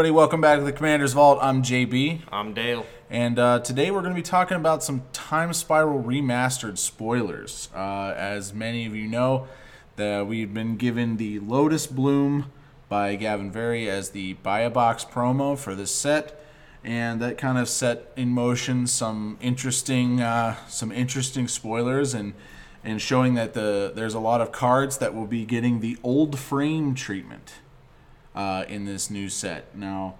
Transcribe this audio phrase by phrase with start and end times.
[0.00, 0.16] everybody.
[0.16, 1.40] Welcome back to the Commander's Vault.
[1.42, 2.86] I'm JB, I'm Dale.
[3.10, 7.68] and uh, today we're going to be talking about some Time Spiral remastered spoilers.
[7.74, 9.46] Uh, as many of you know,
[9.96, 12.50] that we've been given the Lotus Bloom
[12.88, 16.42] by Gavin Verhey as the buy a box promo for this set,
[16.82, 22.32] and that kind of set in motion some interesting, uh, some interesting spoilers and.
[22.82, 26.38] And showing that the there's a lot of cards that will be getting the old
[26.38, 27.52] frame treatment
[28.34, 29.76] uh, in this new set.
[29.76, 30.14] Now,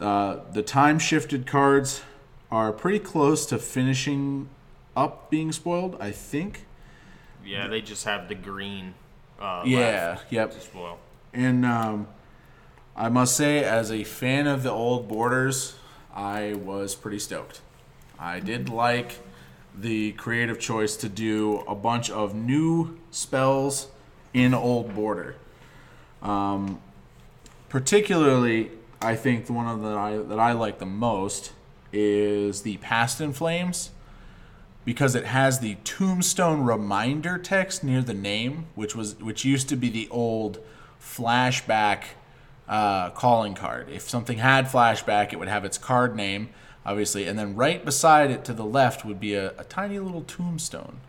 [0.00, 2.02] uh, the time shifted cards
[2.50, 4.48] are pretty close to finishing
[4.96, 6.64] up being spoiled, I think.
[7.44, 8.94] Yeah, they just have the green.
[9.40, 10.50] Uh, Yeah, left yep.
[10.52, 10.98] to spoil.
[11.32, 12.08] And um,
[12.96, 15.76] I must say, as a fan of the old borders,
[16.14, 17.60] I was pretty stoked.
[18.18, 19.20] I did like
[19.76, 23.86] the creative choice to do a bunch of new spells
[24.34, 25.36] in old border.
[26.20, 26.80] Um,
[27.68, 31.52] particularly, I think the one the I, that I like the most
[31.92, 33.90] is the Past in Flames
[34.84, 39.76] because it has the tombstone reminder text near the name, which was which used to
[39.76, 40.58] be the old
[41.00, 42.04] flashback
[42.68, 43.88] uh, calling card.
[43.90, 46.50] If something had flashback, it would have its card name,
[46.84, 50.22] obviously, and then right beside it to the left would be a, a tiny little
[50.22, 51.00] tombstone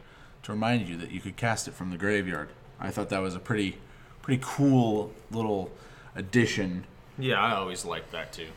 [0.43, 2.49] to remind you that you could cast it from the graveyard.
[2.79, 3.77] I thought that was a pretty
[4.21, 5.71] pretty cool little
[6.19, 6.85] addition
[7.17, 8.49] Yeah, I always liked that too.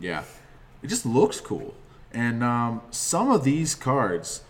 [0.00, 0.22] yeah,
[0.82, 1.74] it just looks cool.
[2.12, 4.42] And um, some of these cards,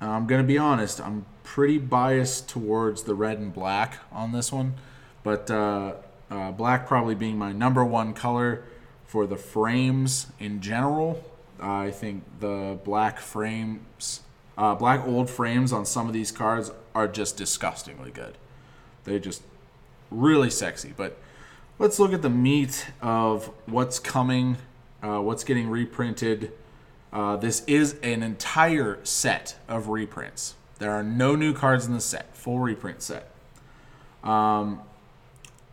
[0.00, 4.74] I'm gonna be honest, I'm pretty biased towards the red and black on this one,
[5.22, 5.94] but uh,
[6.30, 8.64] uh, black probably being my number one color
[9.06, 11.22] for the frames in general.
[11.60, 14.22] I think the black frames,
[14.56, 18.38] uh, black old frames on some of these cards are just disgustingly good.
[19.04, 19.42] They're just
[20.10, 20.92] really sexy.
[20.96, 21.18] But
[21.80, 24.58] let's look at the meat of what's coming,
[25.02, 26.52] uh, what's getting reprinted.
[27.10, 30.54] Uh, this is an entire set of reprints.
[30.78, 33.30] There are no new cards in the set, full reprint set.
[34.22, 34.82] Um,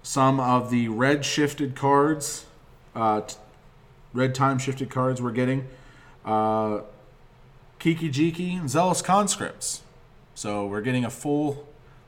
[0.02, 2.46] some of the red shifted cards,
[2.96, 3.36] uh, t-
[4.14, 5.68] red time shifted cards we're getting.
[6.24, 6.80] Uh,
[7.80, 9.82] Kiki Jiki and Zealous Conscripts.
[10.36, 11.68] So we're getting a full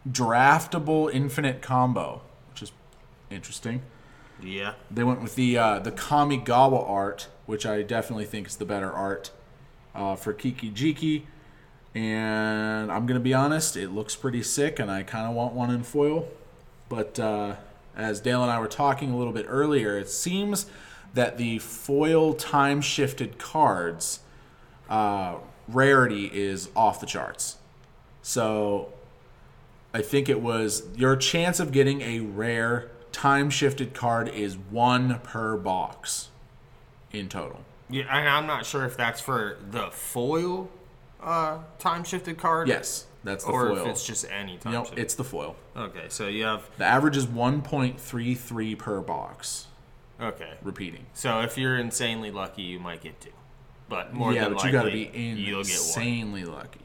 [0.10, 2.22] draftable infinite combo,
[3.30, 3.82] interesting.
[4.42, 4.74] Yeah.
[4.90, 8.92] They went with the uh, the Kamigawa art, which I definitely think is the better
[8.92, 9.32] art
[9.94, 11.24] uh, for Kiki Jiki.
[11.96, 15.72] And I'm gonna be honest, it looks pretty sick, and I kind of want one
[15.72, 16.28] in foil.
[16.88, 17.56] But uh,
[17.96, 20.68] as Dale and I were talking a little bit earlier, it seems
[21.14, 24.20] that the foil time shifted cards
[24.90, 25.36] uh,
[25.68, 27.58] rarity is off the charts.
[28.22, 28.94] So
[29.94, 35.20] I think it was your chance of getting a rare time shifted card is one
[35.20, 36.30] per box
[37.12, 37.62] in total.
[37.90, 40.70] Yeah, and I'm not sure if that's for the foil
[41.22, 42.68] uh, time shifted card.
[42.68, 43.78] Yes, that's the or foil.
[43.80, 45.02] if it's just any time Nope, shifted.
[45.02, 45.56] it's the foil.
[45.76, 46.70] Okay, so you have.
[46.78, 49.68] The average is 1.33 per box.
[50.22, 50.54] Okay.
[50.62, 51.06] Repeating.
[51.14, 53.30] So if you're insanely lucky, you might get two.
[53.88, 56.82] But more yeah, than but you got to likely, be you'll get insanely lucky.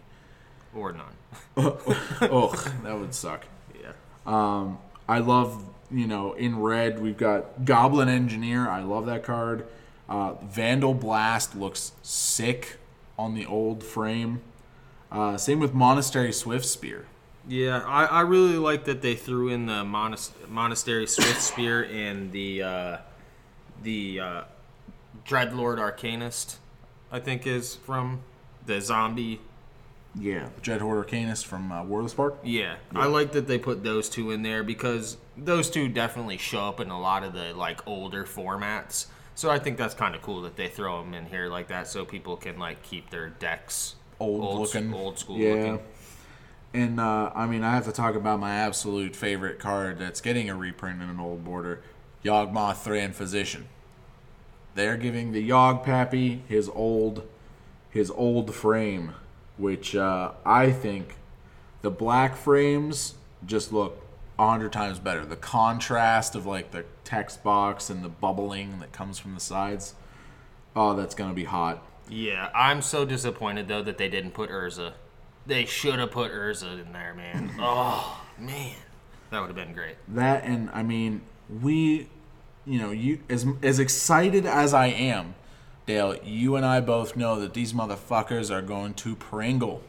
[0.75, 1.15] or none.
[1.57, 3.45] oh, that would suck.
[3.79, 3.93] Yeah.
[4.25, 4.79] Um,
[5.09, 8.69] I love, you know, in red we've got Goblin Engineer.
[8.69, 9.67] I love that card.
[10.09, 12.77] Uh, Vandal Blast looks sick
[13.19, 14.43] on the old frame.
[15.11, 17.07] Uh, same with Monastery Swift Spear.
[17.47, 22.33] Yeah, I, I really like that they threw in the monas- monastery swift spear and
[22.33, 22.97] the uh,
[23.83, 24.43] the uh,
[25.27, 26.57] Dreadhorde Arcanist.
[27.13, 28.23] I think is from
[28.65, 29.41] the zombie.
[30.19, 30.49] Yeah,
[30.79, 32.39] Horde Arcanist from uh, War of the Spark.
[32.45, 36.61] Yeah, I like that they put those two in there because those two definitely show
[36.69, 39.07] up in a lot of the like older formats.
[39.35, 41.89] So I think that's kind of cool that they throw them in here like that,
[41.89, 45.81] so people can like keep their decks Old, old, looking, old school Yeah, looking.
[46.73, 50.49] and uh, I mean I have to talk about my absolute favorite card that's getting
[50.49, 51.83] a reprint in an old border,
[52.25, 53.67] Yawgmoth Thran Physician.
[54.77, 57.27] They're giving the Yogg Pappy his old,
[57.91, 59.15] his old frame,
[59.57, 61.17] which uh, I think
[61.83, 63.15] the black frames
[63.47, 64.05] just look
[64.39, 65.25] a hundred times better.
[65.25, 69.95] The contrast of like the text box and the bubbling that comes from the sides.
[70.75, 71.83] Oh, that's gonna be hot.
[72.09, 74.93] Yeah, I'm so disappointed though that they didn't put Urza.
[75.47, 77.55] They should have put Urza in there, man.
[77.61, 78.75] oh man,
[79.31, 79.97] that would have been great.
[80.09, 81.23] That and I mean,
[81.63, 82.09] we,
[82.65, 85.35] you know, you as as excited as I am,
[85.87, 86.17] Dale.
[86.25, 89.83] You and I both know that these motherfuckers are going to Pringle.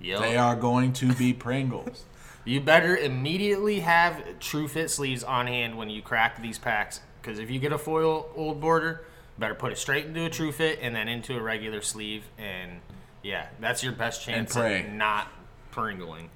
[0.00, 0.20] Yep.
[0.20, 2.04] They are going to be Pringles.
[2.44, 7.40] You better immediately have True Fit sleeves on hand when you crack these packs, Because
[7.40, 9.04] if you get a foil old border,
[9.38, 12.80] better put it straight into a true fit and then into a regular sleeve, and
[13.22, 15.28] yeah, that's your best chance at not
[15.72, 16.28] pringling.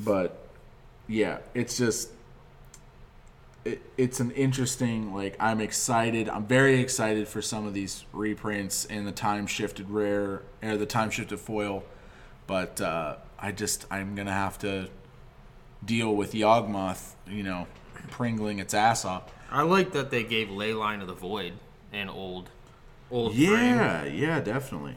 [0.00, 0.36] but
[1.06, 2.10] yeah, it's just
[3.64, 6.28] it, it's an interesting like I'm excited.
[6.28, 10.86] I'm very excited for some of these reprints and the time shifted rare or the
[10.86, 11.84] time shifted foil,
[12.46, 14.88] but uh, I just I'm gonna have to
[15.84, 17.66] deal with Yawgmoth, you know,
[18.10, 19.32] pringling its ass off.
[19.50, 21.54] I like that they gave Leyline of the Void
[21.92, 22.50] an old,
[23.10, 23.48] old frame.
[23.48, 24.96] Yeah, yeah, definitely.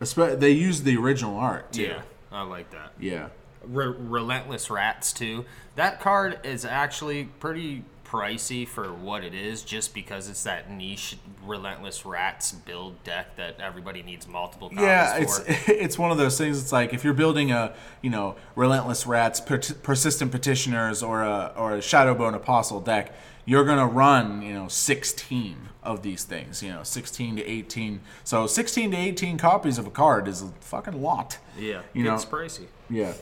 [0.00, 1.82] Espe- they used the original art too.
[1.82, 2.92] Yeah, I like that.
[3.00, 3.28] Yeah.
[3.64, 5.44] Re- Relentless Rats too.
[5.74, 11.16] That card is actually pretty pricey for what it is, just because it's that niche
[11.44, 15.44] Relentless Rats build deck that everybody needs multiple copies Yeah, it's for.
[15.72, 16.60] it's one of those things.
[16.60, 21.52] It's like if you're building a you know relentless rats, per- persistent petitioners, or a
[21.56, 23.12] or a shadowbone apostle deck,
[23.44, 26.62] you're gonna run you know 16 of these things.
[26.62, 28.00] You know 16 to 18.
[28.24, 31.38] So 16 to 18 copies of a card is a fucking lot.
[31.58, 32.66] yeah, you know- it's pricey.
[32.88, 33.12] Yeah.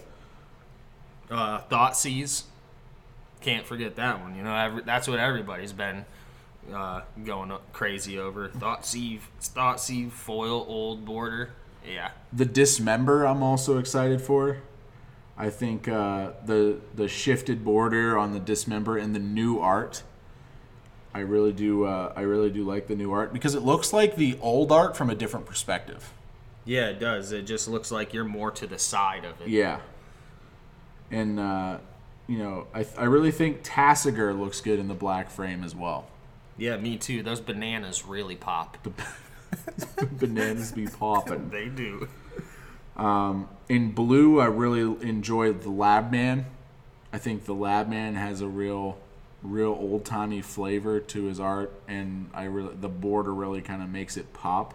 [1.28, 2.44] Uh, Thoughtseize,
[3.40, 4.36] can't forget that one.
[4.36, 6.04] You know, every, that's what everybody's been
[6.72, 8.48] uh, going crazy over.
[8.48, 11.50] Thoughtseize, Thoughtseize foil old border.
[11.88, 14.58] Yeah, The dismember, I'm also excited for.
[15.38, 20.02] I think uh, the the shifted border on the dismember and the new art.
[21.14, 21.84] I really do.
[21.84, 24.96] Uh, I really do like the new art because it looks like the old art
[24.96, 26.12] from a different perspective.
[26.64, 27.30] yeah, it does.
[27.32, 29.48] It just looks like you're more to the side of it.
[29.48, 29.78] Yeah.
[31.10, 31.78] And uh,
[32.26, 36.06] you know, I I really think Tasigur looks good in the black frame as well.
[36.58, 37.23] Yeah, me too.
[37.23, 38.78] Those bananas really pop.
[38.82, 38.93] The
[40.12, 41.50] Bananas be popping.
[41.50, 42.08] They do.
[43.69, 46.46] in blue, I really enjoyed the Lab Man.
[47.12, 48.99] I think the Lab Man has a real,
[49.43, 53.88] real old timey flavor to his art, and I really the border really kind of
[53.88, 54.75] makes it pop.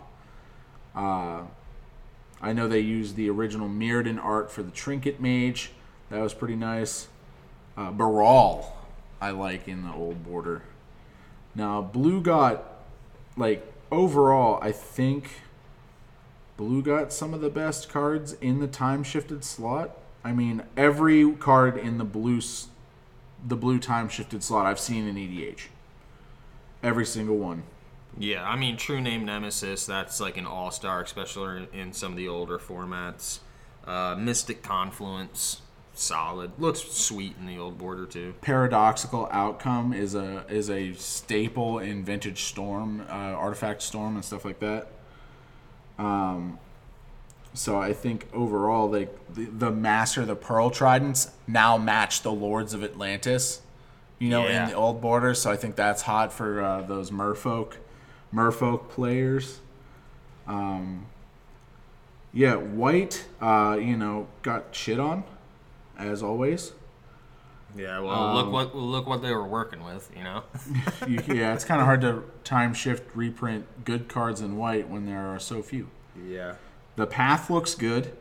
[0.95, 1.43] Uh,
[2.41, 5.71] I know they used the original Mirrodin art for the Trinket Mage.
[6.09, 7.07] That was pretty nice.
[7.77, 8.75] Uh, Baral,
[9.19, 10.63] I like in the old border.
[11.55, 12.63] Now blue got
[13.37, 15.29] like overall, I think
[16.61, 19.97] Blue got some of the best cards in the time shifted slot.
[20.23, 22.39] I mean, every card in the blue
[23.43, 25.69] the blue time shifted slot I've seen in EDH.
[26.83, 27.63] Every single one.
[28.15, 32.17] Yeah, I mean, True Name Nemesis, that's like an all star, especially in some of
[32.17, 33.39] the older formats.
[33.83, 35.60] Uh, Mystic Confluence,
[35.93, 36.51] solid.
[36.59, 38.33] Looks sweet in the old border, too.
[38.41, 44.45] Paradoxical outcome is a is a staple in vintage storm, uh, artifact storm, and stuff
[44.45, 44.87] like that.
[45.97, 46.57] Um,
[47.53, 52.73] so I think overall, like the, the master, the pearl tridents now match the lords
[52.73, 53.61] of Atlantis.
[54.19, 54.63] You know, Yeah.
[54.65, 55.33] in the old border.
[55.33, 57.73] So I think that's hot for uh, those merfolk,
[58.33, 59.59] merfolk players.
[60.47, 61.07] Um,
[62.31, 63.25] yeah, white.
[63.41, 65.23] Uh, you know, got shit on,
[66.01, 66.73] as always.
[67.75, 70.43] Yeah, well, look what look what they were working with, you know?
[71.07, 75.05] you, yeah, it's kind of hard to time shift reprint good cards in white when
[75.05, 75.87] there are so few.
[76.27, 76.55] Yeah.
[76.97, 78.11] The path looks good.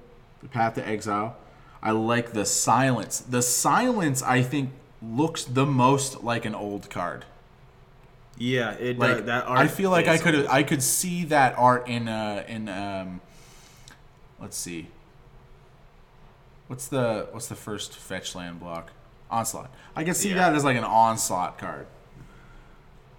[0.43, 1.37] The path to exile.
[1.83, 3.21] I like the silence.
[3.21, 4.71] The silence, I think,
[5.03, 7.25] looks the most like an old card.
[8.39, 9.27] Yeah, it Like does.
[9.27, 12.69] That art I feel like I could I could see that art in uh in
[12.69, 13.21] um
[14.41, 14.89] let's see.
[16.71, 18.93] What's the what's the first fetch land block?
[19.29, 19.75] Onslaught.
[19.97, 20.37] I can see Yeah.
[20.37, 21.89] that as like an onslaught card.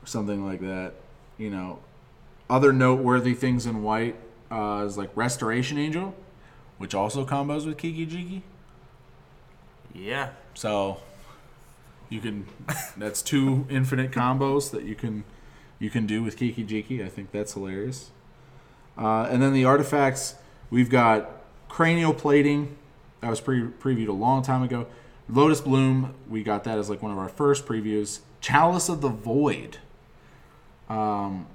[0.01, 0.93] Or something like that.
[1.37, 1.79] You know.
[2.49, 4.15] Other noteworthy things in white
[4.49, 6.15] uh, is like Restoration Angel,
[6.77, 8.41] which also combos with Kiki Jiki.
[9.93, 10.29] Yeah.
[10.53, 11.01] So
[12.07, 12.45] you can
[12.95, 15.25] that's two infinite combos that you can
[15.77, 17.05] you can do with Kiki Jiki.
[17.05, 18.11] I think that's hilarious.
[18.97, 20.35] Uh, and then the artifacts,
[20.69, 21.29] we've got
[21.67, 22.77] cranial plating.
[23.21, 24.87] That was pre- previewed a long time ago.
[25.29, 28.19] Lotus Bloom, we got that as like one of our first previews.
[28.41, 29.77] Chalice of the Void.
[30.89, 31.47] Um,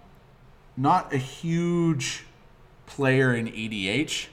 [0.77, 2.25] not a huge
[2.87, 4.29] player in EDH.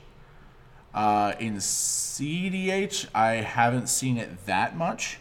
[0.94, 5.18] Uh, in CDH, I haven't seen it that much.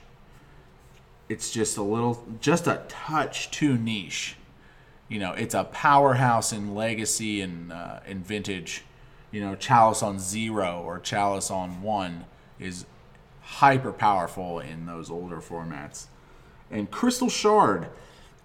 [1.29, 4.37] It's just a little, just a touch too niche.
[5.09, 8.85] You know, it's a powerhouse in Legacy and uh, in Vintage.
[9.33, 12.27] You know, Chalice on zero or Chalice on one
[12.61, 12.85] is
[13.41, 16.07] hyper powerful in those older formats.
[16.71, 17.89] And Crystal Shard,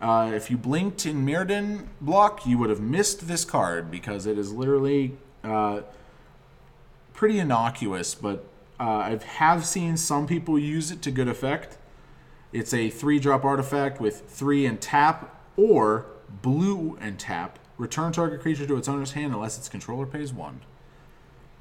[0.02, 4.38] uh, if you blinked in Mirrodin block, you would have missed this card because it
[4.38, 5.82] is literally uh,
[7.14, 8.46] pretty innocuous, but
[8.80, 11.78] uh, I have seen some people use it to good effect.
[12.54, 16.06] It's a three drop artifact with three and tap or
[16.42, 17.60] blue and tap.
[17.78, 20.62] Return target creature to its owner's hand unless its controller pays one.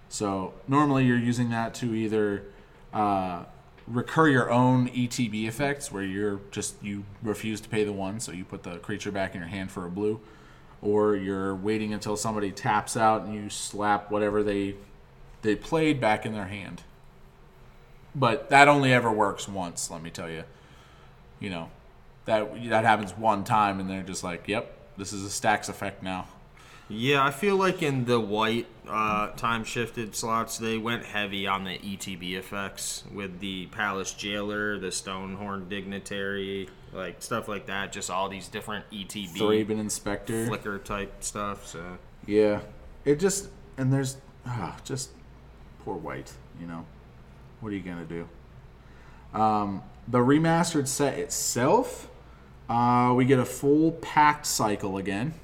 [0.08, 2.44] So normally you're using that to either
[2.92, 3.44] uh,
[3.86, 8.32] recur your own ETB effects, where you're just you refuse to pay the one, so
[8.32, 10.20] you put the creature back in your hand for a blue,
[10.82, 14.74] or you're waiting until somebody taps out and you slap whatever they
[15.42, 16.82] they played back in their hand.
[18.14, 20.44] But that only ever works once, let me tell you.
[21.38, 21.70] You know,
[22.24, 26.02] that that happens one time, and they're just like, "Yep, this is a stacks effect
[26.02, 26.26] now."
[26.88, 31.64] Yeah, I feel like in the white uh, time shifted slots, they went heavy on
[31.64, 37.92] the ETB effects with the Palace Jailer, the Stonehorn Dignitary, like stuff like that.
[37.92, 40.46] Just all these different ETB Thraben Inspector.
[40.46, 41.66] flicker type stuff.
[41.66, 42.60] So Yeah,
[43.04, 45.10] it just and there's ah, just
[45.84, 46.32] poor white.
[46.60, 46.86] You know,
[47.60, 48.28] what are you gonna do?
[49.34, 52.08] Um, the remastered set itself,
[52.68, 55.34] uh, we get a full pact cycle again.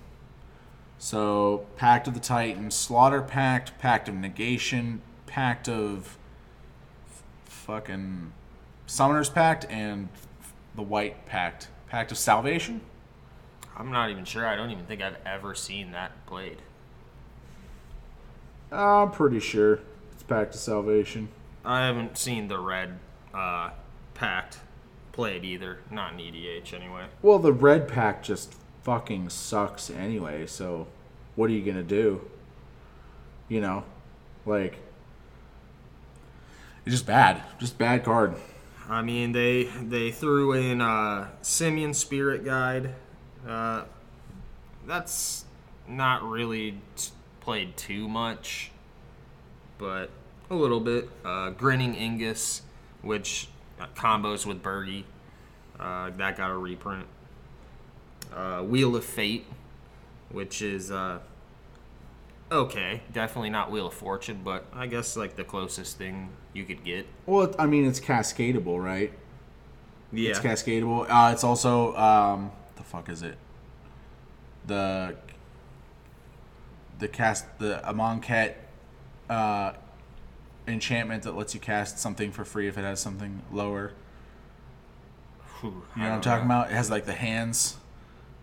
[1.03, 6.17] So Pact of the Titan, Slaughter Pact, Pact of Negation, Pact of
[7.09, 8.33] f- fucking
[8.87, 10.11] Summoner's Pact, and
[10.77, 12.83] the White Pact, Pact of Salvation.
[13.77, 14.47] I'm not even sure.
[14.47, 16.59] I don't even think I've ever seen that played.
[18.71, 19.81] I'm pretty sure
[20.13, 21.31] it's Pact of Salvation.
[21.65, 23.01] I haven't seen the red
[23.35, 23.71] uh,
[24.15, 24.61] pact
[25.11, 25.81] played either.
[25.91, 27.07] Not in EDH anyway.
[27.23, 30.87] Well, the red pact just fucking sucks anyway, so
[31.37, 32.21] what are you going to do?
[33.49, 33.85] You know,
[34.47, 34.79] like
[36.85, 37.43] it's just bad.
[37.59, 38.35] Just bad card.
[38.89, 42.95] I mean, they they threw in uh, Simian Spirit Guide.
[43.47, 43.85] Uh,
[44.87, 45.45] that's
[45.89, 46.79] not really
[47.41, 48.71] played too much,
[49.79, 50.11] but
[50.51, 51.09] a little bit.
[51.25, 52.63] Uh, Grinning Ignus,
[53.03, 53.49] which
[53.81, 55.05] uh, combos with Birgi,
[55.79, 57.07] uh, that got a reprint.
[58.35, 59.47] Uh, Wheel of Fate,
[60.31, 61.19] which is uh,
[62.51, 66.85] okay, definitely not Wheel of Fortune, but I guess like the closest thing you could
[66.85, 67.07] get.
[67.27, 69.13] Well, I mean, it's cascadable, right?
[70.13, 70.31] Yeah.
[70.31, 71.07] It's cascadable.
[71.09, 73.37] Uh, it's also um, the fuck is it?
[74.67, 75.17] The
[76.99, 78.55] the cast the Amonkhet
[79.29, 79.73] uh,
[80.69, 83.93] enchantment that lets you cast something for free if it has something lower.
[85.61, 86.71] Whew, You know what I'm talking about?
[86.71, 87.77] It has like the hands,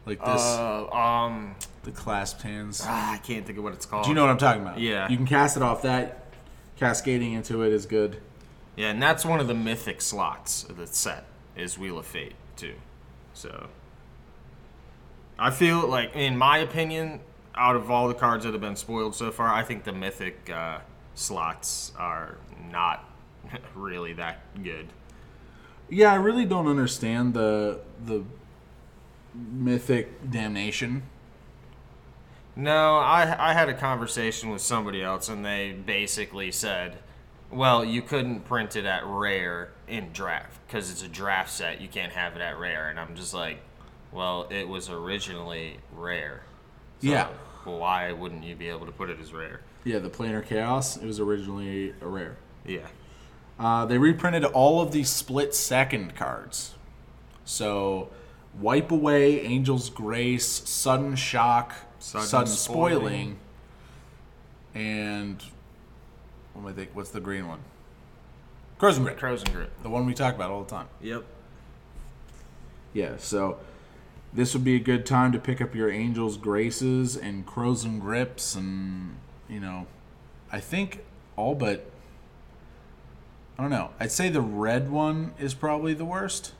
[0.09, 2.81] like this, Uh, um, the clasped hands.
[2.85, 4.03] ah, I can't think of what it's called.
[4.03, 4.79] Do you know what I'm talking about?
[4.79, 5.07] Yeah.
[5.09, 6.25] You can cast it off that.
[6.77, 8.21] Cascading into it is good.
[8.75, 11.25] Yeah, and that's one of the mythic slots of the set
[11.55, 12.75] is Wheel of Fate too.
[13.33, 13.67] So
[15.37, 17.19] I feel like, in my opinion,
[17.55, 20.49] out of all the cards that have been spoiled so far, I think the mythic
[20.49, 20.79] uh,
[21.15, 22.37] slots are
[22.71, 23.03] not
[23.75, 24.87] really that good.
[25.89, 28.23] Yeah, I really don't understand the the
[29.33, 31.03] mythic damnation.
[32.55, 36.97] No, I I had a conversation with somebody else, and they basically said,
[37.51, 41.79] "Well, you couldn't print it at rare in draft because it's a draft set.
[41.79, 43.59] You can't have it at rare." And I'm just like,
[44.11, 46.41] "Well, it was originally rare.
[47.01, 47.27] So Yeah.
[47.65, 50.97] Why wouldn't you be able to put it as rare?" Yeah, the planar chaos.
[50.97, 52.35] It was originally a rare.
[52.65, 52.87] Yeah.
[53.57, 56.75] Uh, they reprinted all of the split second cards.
[57.45, 58.09] So,
[58.59, 63.39] wipe away, Angel's Grace, sudden shock, sudden, Sudden spoiling, Spoiling.
[64.75, 65.43] and
[66.53, 66.89] what am I think?
[66.93, 67.59] What's the green one?
[68.79, 69.17] Krosan Grip.
[69.17, 69.69] Crows and Grit.
[69.83, 70.87] The one we talk about all the time.
[71.01, 71.25] Yep.
[72.93, 73.59] Yeah, so
[74.33, 78.55] this would be a good time to pick up your Angel's Graces and Krosan Grips,
[78.55, 79.17] and
[79.49, 79.85] you know,
[80.51, 81.03] I think
[81.35, 81.89] all but
[83.57, 83.89] I don't know.
[83.99, 86.53] I'd say the red one is probably the worst.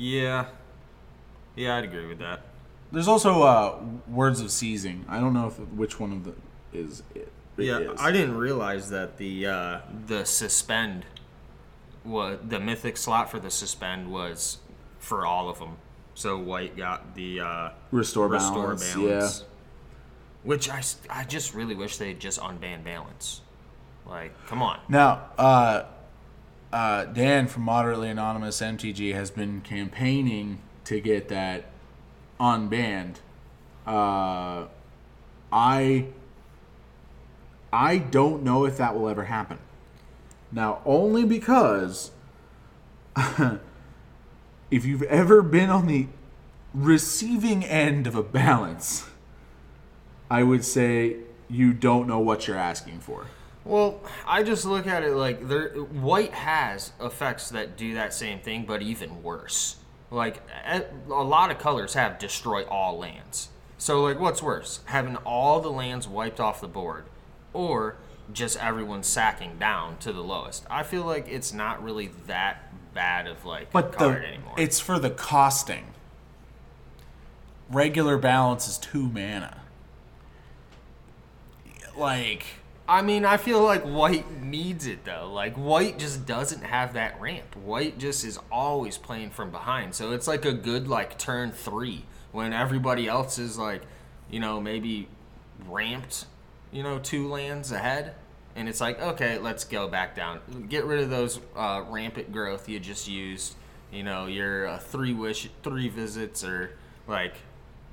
[0.00, 0.46] Yeah.
[1.56, 2.40] Yeah, I'd agree with that.
[2.90, 3.78] There's also uh,
[4.08, 5.04] Words of Seizing.
[5.08, 6.34] I don't know if which one of the
[6.72, 7.30] is it.
[7.58, 8.00] it Yeah, is.
[8.00, 11.04] I didn't realize that the uh, the suspend
[12.04, 14.58] was the mythic slot for the suspend was
[14.98, 15.76] for all of them.
[16.14, 18.44] So white got the uh, restore balance.
[18.78, 19.46] restore balance, Yeah.
[20.44, 23.42] which I, I just really wish they just unban balance.
[24.06, 24.80] Like, come on.
[24.88, 25.84] Now, uh,
[26.72, 31.66] uh, Dan from Moderately Anonymous MTG has been campaigning to get that
[32.38, 33.16] unbanned.
[33.86, 34.66] Uh,
[35.52, 36.06] I
[37.72, 39.58] I don't know if that will ever happen.
[40.52, 42.10] Now, only because
[44.70, 46.08] if you've ever been on the
[46.74, 49.08] receiving end of a balance,
[50.30, 53.26] I would say you don't know what you're asking for.
[53.64, 58.40] Well, I just look at it like there white has effects that do that same
[58.40, 59.76] thing, but even worse.
[60.10, 63.48] like a lot of colors have destroy all lands.
[63.78, 67.04] So like, what's worse, having all the lands wiped off the board,
[67.52, 67.96] or
[68.32, 70.66] just everyone sacking down to the lowest?
[70.68, 74.54] I feel like it's not really that bad of like But a card the anymore.
[74.58, 75.94] it's for the costing.
[77.70, 79.58] Regular balance is two mana.
[81.96, 82.44] Like
[82.90, 85.30] I mean, I feel like white needs it though.
[85.32, 87.54] Like white just doesn't have that ramp.
[87.54, 89.94] White just is always playing from behind.
[89.94, 93.82] So it's like a good like turn 3 when everybody else is like,
[94.28, 95.06] you know, maybe
[95.68, 96.26] ramped,
[96.72, 98.16] you know, two lands ahead.
[98.56, 100.40] And it's like, okay, let's go back down.
[100.68, 103.54] Get rid of those uh, rampant growth you just used.
[103.92, 107.34] You know, your uh, three wish, three visits, or like,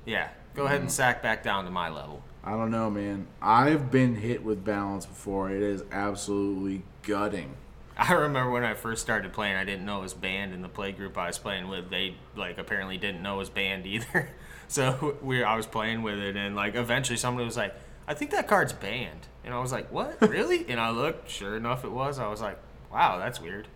[0.04, 2.24] yeah, go ahead and sack back down to my level.
[2.48, 3.26] I don't know, man.
[3.42, 5.50] I've been hit with balance before.
[5.50, 7.54] It is absolutely gutting.
[7.98, 10.68] I remember when I first started playing, I didn't know it was banned in the
[10.68, 11.90] play group I was playing with.
[11.90, 14.30] They like apparently didn't know it was banned either.
[14.70, 17.74] So we I was playing with it, and like eventually somebody was like,
[18.06, 20.20] "I think that card's banned," and I was like, "What?
[20.28, 21.30] Really?" and I looked.
[21.30, 22.18] Sure enough, it was.
[22.18, 22.58] I was like,
[22.92, 23.66] "Wow, that's weird."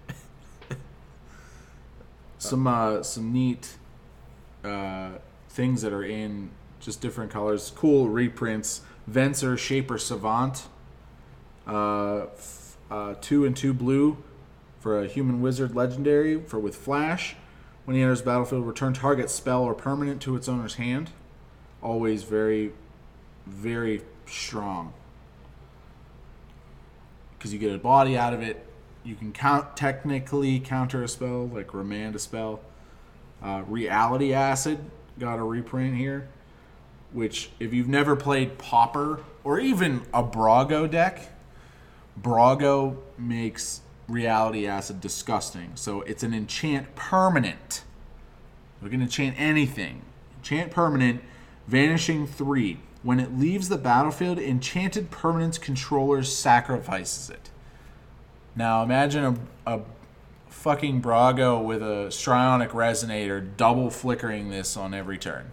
[2.37, 3.79] Some uh, some neat
[4.63, 5.13] uh,
[5.49, 6.51] things that are in
[6.83, 7.73] just different colors.
[7.75, 8.83] Cool reprints.
[9.11, 10.69] Venser Shaper Savant.
[11.67, 14.19] Uh, f- uh, two and two blue
[14.81, 17.37] for a human wizard legendary for with flash.
[17.85, 21.11] When he enters battlefield, return target spell or permanent to its owner's hand.
[21.83, 22.73] Always very,
[23.47, 24.93] very strong.
[27.39, 28.67] Because you get a body out of it.
[29.05, 32.61] You can count technically counter a spell, like remand a spell.
[33.43, 34.79] Uh, Reality Acid
[35.19, 36.29] got a reprint here,
[37.13, 41.29] which if you've never played Popper or even a Brago deck,
[42.21, 45.73] Brago makes Reality Acid disgusting.
[45.75, 47.85] So it's an enchant permanent.
[48.83, 50.03] We can enchant anything.
[50.39, 51.23] Enchant permanent,
[51.67, 52.81] vanishing three.
[53.03, 57.51] When it leaves the battlefield, enchanted permanent's controller sacrifices it.
[58.55, 59.25] Now imagine
[59.67, 59.81] a, a
[60.49, 65.51] fucking Brago with a Strionic Resonator double flickering this on every turn.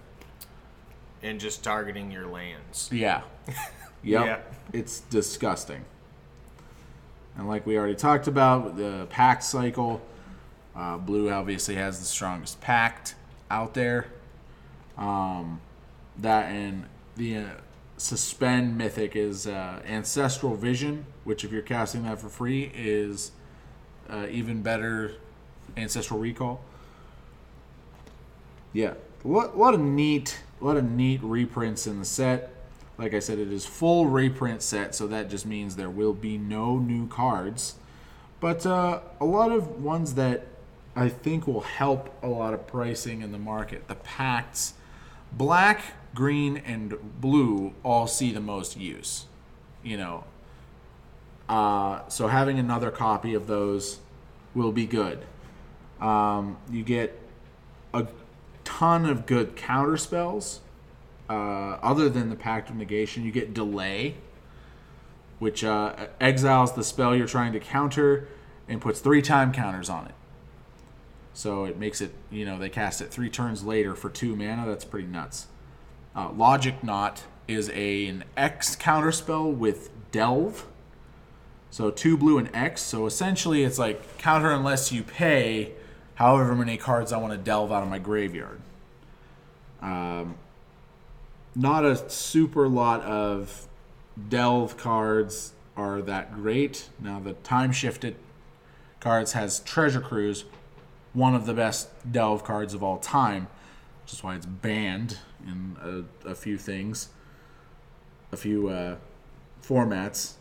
[1.22, 2.90] And just targeting your lands.
[2.92, 3.22] Yeah.
[4.02, 4.26] Yep.
[4.26, 4.40] Yeah.
[4.72, 5.84] It's disgusting.
[7.38, 10.02] And like we already talked about, the pact cycle,
[10.76, 13.16] uh, blue obviously has the strongest pact
[13.52, 14.08] out there.
[14.98, 15.60] Um,
[16.18, 17.46] that and the uh,
[17.98, 23.32] suspend mythic is uh, ancestral vision, which if you're casting that for free is
[24.10, 25.14] uh, even better
[25.78, 26.62] ancestral recall.
[28.74, 29.80] Yeah, a lot, lot of
[30.60, 32.54] a lot of neat reprints in the set.
[32.98, 36.38] Like I said, it is full reprint set, so that just means there will be
[36.38, 37.76] no new cards,
[38.41, 40.45] but uh, a lot of ones that
[40.95, 43.88] I think will help a lot of pricing in the market.
[43.88, 44.74] The pacts,
[45.32, 45.82] black,
[46.13, 49.26] green, and blue all see the most use.
[49.82, 50.24] You know,
[51.48, 54.00] uh, so having another copy of those
[54.54, 55.26] will be good.
[56.02, 57.17] Um, you get
[57.93, 58.08] a
[58.80, 60.62] ton of good counter spells.
[61.30, 64.15] Uh, other than the Pact of Negation, you get Delay,
[65.38, 68.30] which uh, exiles the spell you're trying to counter
[68.70, 70.13] and puts three time counters on it.
[71.34, 74.65] So it makes it, you know, they cast it three turns later for two mana.
[74.65, 75.48] That's pretty nuts.
[76.15, 80.65] Uh, Logic Knot is a, an X counter spell with Delve.
[81.70, 82.82] So two blue and X.
[82.82, 85.74] So essentially, it's like counter unless you pay
[86.15, 88.62] however many cards I want to delve out of my graveyard.
[89.82, 90.36] Um,
[91.56, 93.68] not a super lot of
[94.28, 96.89] delve cards are that great.
[97.00, 98.15] Now the time shifted
[99.00, 100.46] cards has Treasure Cruise,
[101.13, 103.48] one of the best delve cards of all time,
[104.04, 105.78] which is why it's banned in
[106.26, 107.10] a, a few things,
[108.32, 108.98] a few uh,
[109.63, 110.34] formats.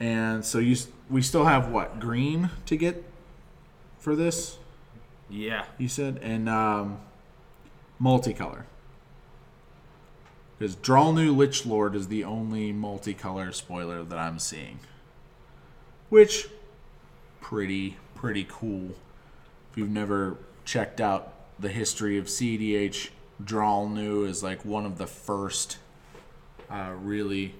[0.00, 0.76] And so you
[1.08, 3.04] we still have what green to get
[3.98, 4.58] for this
[5.30, 5.64] Yeah.
[5.78, 7.00] you said and um,
[8.02, 8.64] multicolor
[10.62, 14.78] because Dralnu Lich Lord is the only multicolor spoiler that I'm seeing,
[16.08, 16.46] which
[17.40, 18.90] pretty pretty cool.
[19.72, 23.08] If you've never checked out the history of CDH,
[23.42, 25.78] Dralnu is like one of the first
[26.70, 27.56] uh, really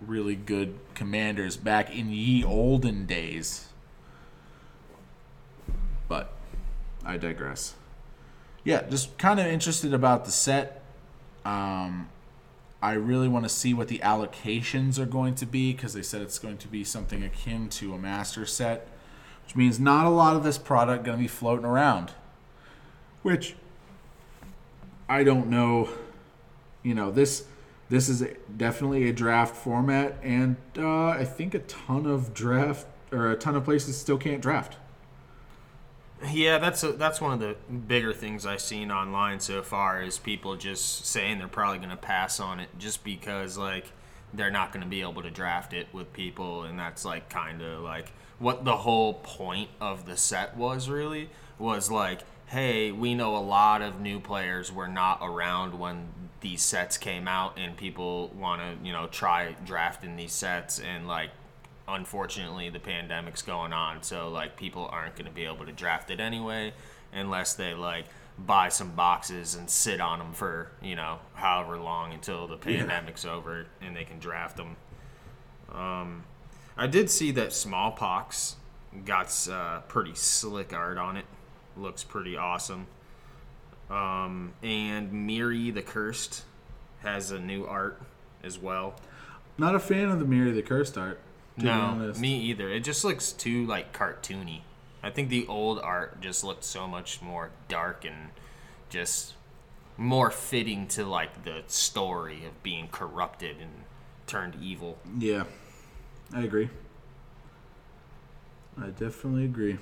[0.00, 3.68] really good commanders back in ye olden days.
[6.08, 6.32] But
[7.04, 7.74] I digress.
[8.64, 10.82] Yeah, just kind of interested about the set.
[11.44, 12.08] Um,
[12.82, 16.22] I really want to see what the allocations are going to be because they said
[16.22, 18.88] it's going to be something akin to a master set,
[19.44, 22.12] which means not a lot of this product going to be floating around.
[23.22, 23.54] which
[25.08, 25.88] I don't know.
[26.82, 27.44] You know this
[27.88, 28.24] this is
[28.56, 33.56] definitely a draft format, and uh, I think a ton of draft or a ton
[33.56, 34.76] of places still can't draft.
[36.30, 40.18] Yeah, that's a, that's one of the bigger things I've seen online so far is
[40.18, 43.92] people just saying they're probably going to pass on it just because like
[44.32, 47.62] they're not going to be able to draft it with people, and that's like kind
[47.62, 53.14] of like what the whole point of the set was really was like, hey, we
[53.14, 56.08] know a lot of new players were not around when
[56.40, 61.06] these sets came out, and people want to you know try drafting these sets, and
[61.06, 61.30] like
[61.86, 66.10] unfortunately the pandemic's going on so like people aren't going to be able to draft
[66.10, 66.72] it anyway
[67.12, 68.06] unless they like
[68.38, 73.24] buy some boxes and sit on them for you know however long until the pandemic's
[73.24, 74.76] over and they can draft them
[75.72, 76.24] um,
[76.76, 78.56] i did see that smallpox
[79.04, 81.24] got uh, pretty slick art on it.
[81.76, 82.86] Looks pretty awesome.
[83.90, 86.44] Um, and Mirri the cursed
[87.00, 88.00] has a new art
[88.42, 88.94] as well.
[89.58, 91.20] Not a fan of the Mirri the Cursed art.
[91.56, 92.68] No, me either.
[92.68, 94.60] It just looks too like cartoony.
[95.02, 98.30] I think the old art just looked so much more dark and
[98.88, 99.34] just
[99.96, 103.70] more fitting to like the story of being corrupted and
[104.26, 104.98] turned evil.
[105.18, 105.44] Yeah,
[106.32, 106.70] I agree.
[108.80, 109.78] I definitely agree.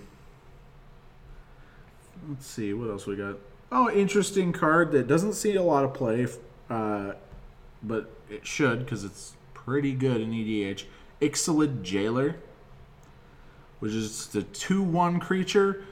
[2.29, 3.37] Let's see what else we got.
[3.71, 6.27] Oh, interesting card that doesn't see a lot of play,
[6.69, 7.13] uh,
[7.83, 10.85] but it should because it's pretty good in EDH.
[11.23, 12.37] Yixlid Jailer,
[13.79, 15.85] which is the two-one creature.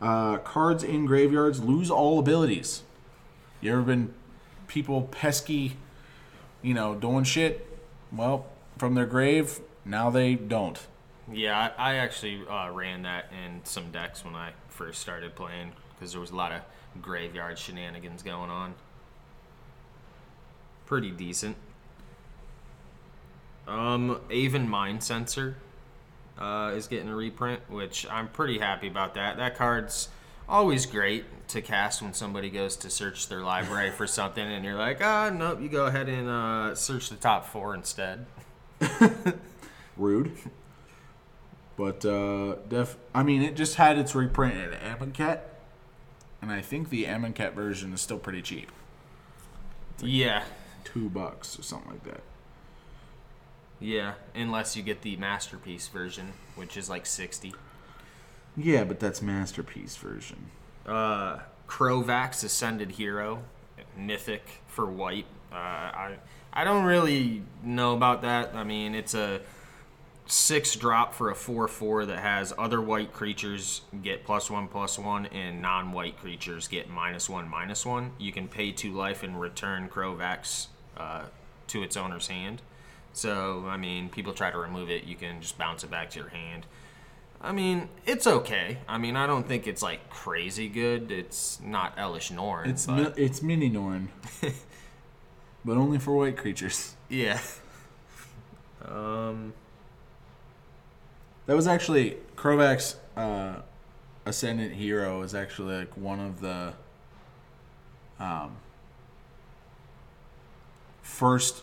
[0.00, 2.82] Uh, cards in graveyards lose all abilities.
[3.60, 4.14] You ever been
[4.68, 5.76] people pesky,
[6.62, 7.66] you know, doing shit?
[8.12, 10.78] Well, from their grave, now they don't.
[11.32, 15.72] Yeah, I, I actually uh, ran that in some decks when I first started playing
[15.94, 16.60] because there was a lot of
[17.02, 18.74] graveyard shenanigans going on.
[20.86, 21.56] Pretty decent.
[23.68, 25.54] Um, Aven Mindcensor
[26.38, 29.36] uh, is getting a reprint, which I'm pretty happy about that.
[29.36, 30.08] That card's
[30.48, 34.78] always great to cast when somebody goes to search their library for something, and you're
[34.78, 38.26] like, ah, nope, you go ahead and uh, search the top four instead.
[39.96, 40.32] Rude.
[41.76, 45.40] But uh, def, I mean, it just had its reprint in Amonkhet,
[46.40, 48.72] and I think the Amonkhet version is still pretty cheap,
[50.00, 50.44] Yeah,
[50.84, 52.20] two bucks or something like that.
[53.80, 57.54] Yeah, unless you get the masterpiece version, which is like 60.
[58.56, 60.50] Yeah, but that's masterpiece version.
[60.86, 63.42] uh, Crovax Ascended Hero,
[63.96, 65.26] Mythic for white.
[65.52, 66.16] Uh, I
[66.52, 68.54] I don't really know about that.
[68.54, 69.40] I mean, it's a
[70.26, 74.98] six drop for a four four that has other white creatures get plus one plus
[74.98, 78.12] one, and non white creatures get minus one minus one.
[78.18, 81.24] You can pay two life and return Crovax uh,
[81.68, 82.62] to its owner's hand.
[83.18, 86.20] So I mean, people try to remove it, you can just bounce it back to
[86.20, 86.66] your hand.
[87.40, 88.78] I mean, it's okay.
[88.88, 91.10] I mean, I don't think it's like crazy good.
[91.10, 92.70] It's not Elesh Norn.
[92.70, 94.10] It's but, mi- it's mini Norn,
[95.64, 96.94] but only for white creatures.
[97.08, 97.40] yeah.
[98.84, 99.52] Um.
[101.46, 103.62] That was actually Crovax uh,
[104.26, 106.74] Ascendant Hero is actually like one of the
[108.20, 108.58] um,
[111.02, 111.62] first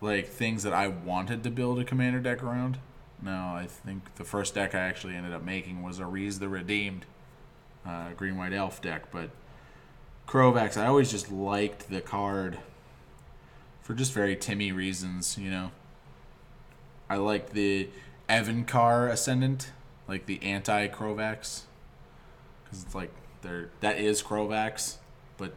[0.00, 2.78] like things that I wanted to build a commander deck around.
[3.22, 6.48] No, I think the first deck I actually ended up making was a Rhys the
[6.48, 7.06] Redeemed
[7.86, 9.30] uh, green white elf deck, but
[10.28, 12.58] Crovax I always just liked the card
[13.80, 15.70] for just very Timmy reasons, you know.
[17.08, 17.88] I like the
[18.28, 19.70] Evincar Ascendant,
[20.08, 21.62] like the anti Crovax,
[22.64, 24.96] because it's like they're that is Crovax,
[25.38, 25.54] but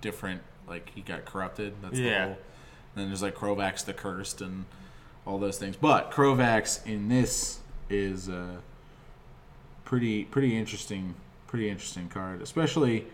[0.00, 0.42] different.
[0.68, 1.74] Like he got corrupted.
[1.80, 2.18] That's Yeah.
[2.18, 2.38] the whole.
[2.96, 4.64] Then there's like Crovax the Cursed and
[5.24, 5.76] all those things.
[5.76, 8.58] But Crovax in this is a
[9.84, 11.14] pretty pretty interesting
[11.46, 13.06] pretty interesting card, especially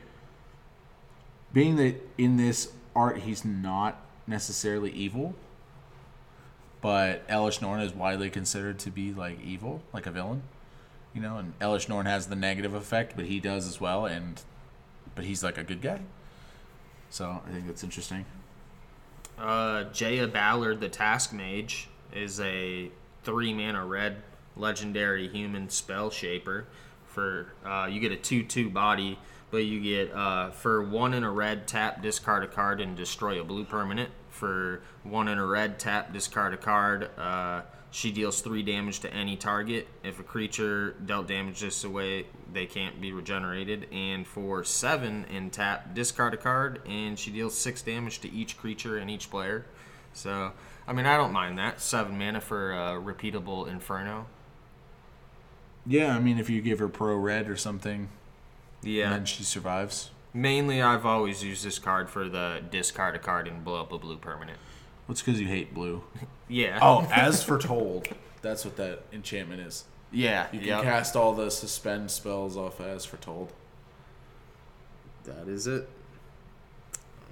[1.52, 5.34] being that in this art he's not necessarily evil
[6.82, 10.42] but Elesh Norn is widely considered to be like evil, like a villain.
[11.14, 14.42] You know, and Elesh Norn has the negative effect, but he does as well, and
[15.14, 16.00] but he's like a good guy.
[17.08, 18.24] So I think that's interesting.
[19.42, 22.90] Uh, Jaya Ballard, the Task Mage, is a
[23.24, 24.22] three mana red
[24.56, 26.66] legendary human spell shaper.
[27.06, 29.18] For uh, you get a two-two body,
[29.52, 33.40] but you get uh, for one in a red tap, discard a card and destroy
[33.40, 34.10] a blue permanent.
[34.30, 37.60] For one in a red tap, discard a card, uh,
[37.92, 39.86] She deals three damage to any target.
[40.02, 43.86] If a creature dealt damage this away, they can't be regenerated.
[43.92, 48.56] And for seven in tap, discard a card, and she deals six damage to each
[48.56, 49.66] creature and each player.
[50.14, 50.52] So,
[50.88, 51.82] I mean, I don't mind that.
[51.82, 54.24] Seven mana for a repeatable Inferno.
[55.84, 58.08] Yeah, I mean, if you give her pro red or something,
[58.82, 59.04] Yeah.
[59.04, 60.10] and then she survives.
[60.34, 63.98] Mainly, I've always used this card for the discard a card and blow up a
[63.98, 64.58] blue permanent.
[65.06, 66.02] What's because you hate blue?
[66.48, 66.78] Yeah.
[66.82, 68.08] Oh, as foretold.
[68.42, 69.84] That's what that enchantment is.
[70.10, 70.48] yeah.
[70.52, 70.82] You can yep.
[70.82, 73.54] cast all the suspend spells off as foretold.
[75.24, 75.88] That is it.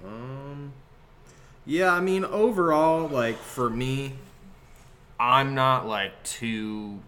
[0.03, 0.73] Um.
[1.67, 4.13] Yeah, I mean, overall, like for me,
[5.19, 6.99] I'm not like too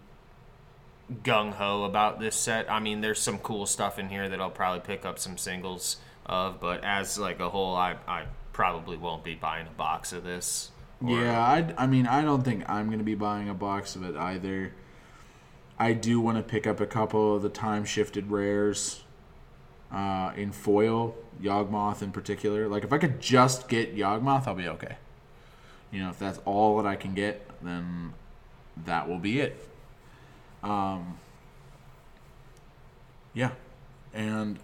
[1.22, 2.70] gung ho about this set.
[2.70, 5.96] I mean, there's some cool stuff in here that I'll probably pick up some singles
[6.26, 10.24] of, but as like a whole, I I probably won't be buying a box of
[10.24, 10.70] this.
[11.02, 14.04] Or- Yeah, I, I mean, I don't think I'm to be buying a box of
[14.04, 14.72] it either.
[15.78, 19.02] I do want to pick up a couple of the time shifted rares
[19.92, 22.68] uh, in foil, Yawgmoth in particular.
[22.68, 24.96] Like, if I could just get Yawgmoth, I'll be okay.
[25.90, 28.14] You know, if that's all that I can get, then
[28.84, 29.68] that will be it.
[30.64, 31.18] Um,
[33.34, 33.50] yeah.
[34.12, 34.58] And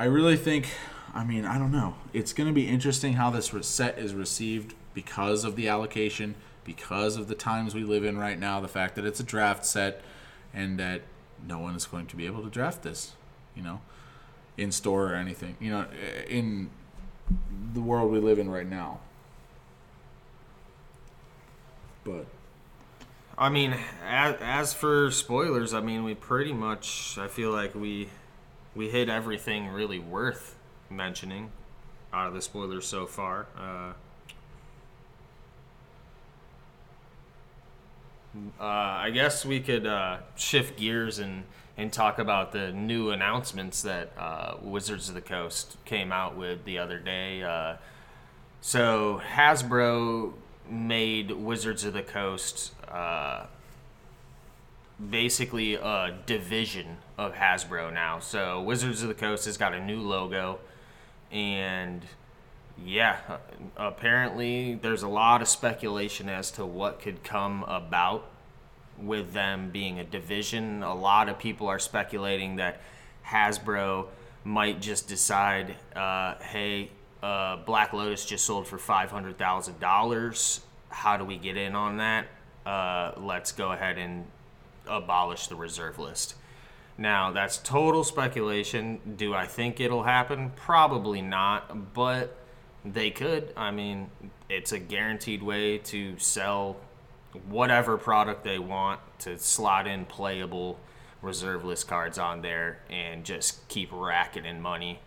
[0.00, 0.68] I really think,
[1.14, 1.94] I mean, I don't know.
[2.12, 7.16] It's going to be interesting how this set is received because of the allocation, because
[7.16, 10.00] of the times we live in right now, the fact that it's a draft set,
[10.54, 11.02] and that
[11.46, 13.12] no one is going to be able to draft this,
[13.54, 13.82] you know,
[14.56, 15.86] in store or anything, you know,
[16.28, 16.70] in
[17.74, 19.00] the world we live in right now.
[22.04, 22.26] But
[23.38, 28.08] I mean, as, as for spoilers, I mean, we pretty much, I feel like we
[28.74, 30.54] we hit everything really worth
[30.90, 31.50] mentioning
[32.12, 33.46] out of the spoilers so far.
[33.58, 33.92] Uh,
[38.60, 41.44] uh, I guess we could uh, shift gears and,
[41.78, 46.64] and talk about the new announcements that uh, Wizards of the Coast came out with
[46.66, 47.42] the other day.
[47.42, 47.76] Uh,
[48.60, 50.34] so Hasbro
[50.70, 53.46] made Wizards of the Coast uh,
[55.10, 58.18] basically a division of Hasbro now.
[58.18, 60.58] So Wizards of the Coast has got a new logo,
[61.30, 62.02] and
[62.82, 63.18] yeah,
[63.76, 68.28] apparently there's a lot of speculation as to what could come about
[68.98, 70.82] with them being a division.
[70.82, 72.80] A lot of people are speculating that
[73.26, 74.06] Hasbro
[74.44, 76.90] might just decide, uh, hey,
[77.22, 80.60] uh, Black Lotus just sold for five hundred thousand dollars.
[80.88, 82.26] How do we get in on that?
[82.64, 84.26] Uh, let's go ahead and
[84.86, 86.34] abolish the reserve list.
[86.98, 89.00] Now that's total speculation.
[89.16, 90.52] Do I think it'll happen?
[90.56, 92.36] Probably not, but
[92.84, 93.52] they could.
[93.56, 94.10] I mean,
[94.48, 96.76] it's a guaranteed way to sell
[97.48, 100.78] whatever product they want to slot in playable
[101.20, 105.00] reserve list cards on there and just keep racking in money.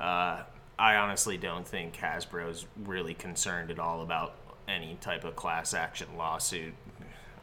[0.00, 0.42] Uh,
[0.78, 4.34] I honestly don't think Hasbro's really concerned at all about
[4.68, 6.74] any type of class action lawsuit.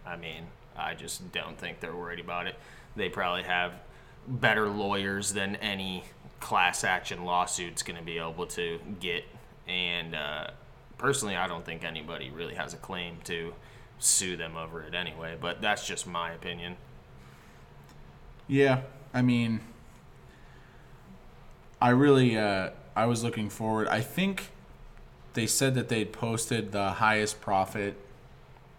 [0.05, 0.45] I mean,
[0.77, 2.55] I just don't think they're worried about it.
[2.95, 3.73] They probably have
[4.27, 6.03] better lawyers than any
[6.39, 9.25] class action lawsuit's going to be able to get.
[9.67, 10.47] And uh,
[10.97, 13.53] personally, I don't think anybody really has a claim to
[13.99, 16.75] sue them over it anyway, but that's just my opinion.
[18.47, 18.81] Yeah,
[19.13, 19.59] I mean,
[21.81, 23.87] I really, uh, I was looking forward.
[23.87, 24.51] I think
[25.33, 27.95] they said that they'd posted the highest profit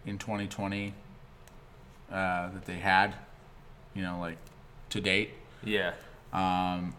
[0.05, 0.93] in 2020
[2.11, 3.13] uh, that they had,
[3.93, 4.37] you know, like
[4.89, 5.31] to date.
[5.63, 5.93] Yeah.
[6.33, 6.95] Um,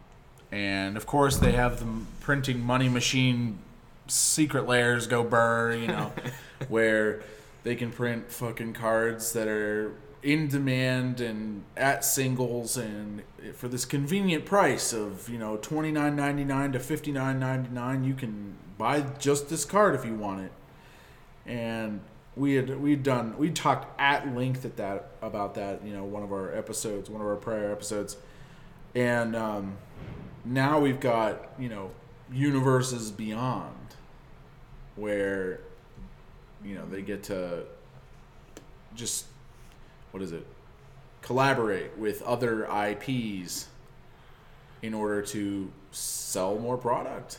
[0.52, 1.86] and of course, they have the
[2.20, 3.58] printing money machine
[4.06, 6.12] secret layers go burr, you know,
[6.68, 7.22] where
[7.64, 13.22] they can print fucking cards that are in demand and at singles and
[13.54, 17.70] for this convenient price of you know twenty nine ninety nine to fifty nine ninety
[17.70, 20.52] nine, you can buy just this card if you want it.
[21.46, 22.00] And
[22.38, 26.04] we had we had done we talked at length at that about that you know
[26.04, 28.16] one of our episodes one of our prior episodes
[28.94, 29.76] and um,
[30.44, 31.90] now we've got you know
[32.32, 33.74] universes beyond
[34.94, 35.60] where
[36.64, 37.64] you know they get to
[38.94, 39.26] just
[40.10, 40.46] what is it
[41.22, 43.68] collaborate with other IPs
[44.82, 47.38] in order to sell more product.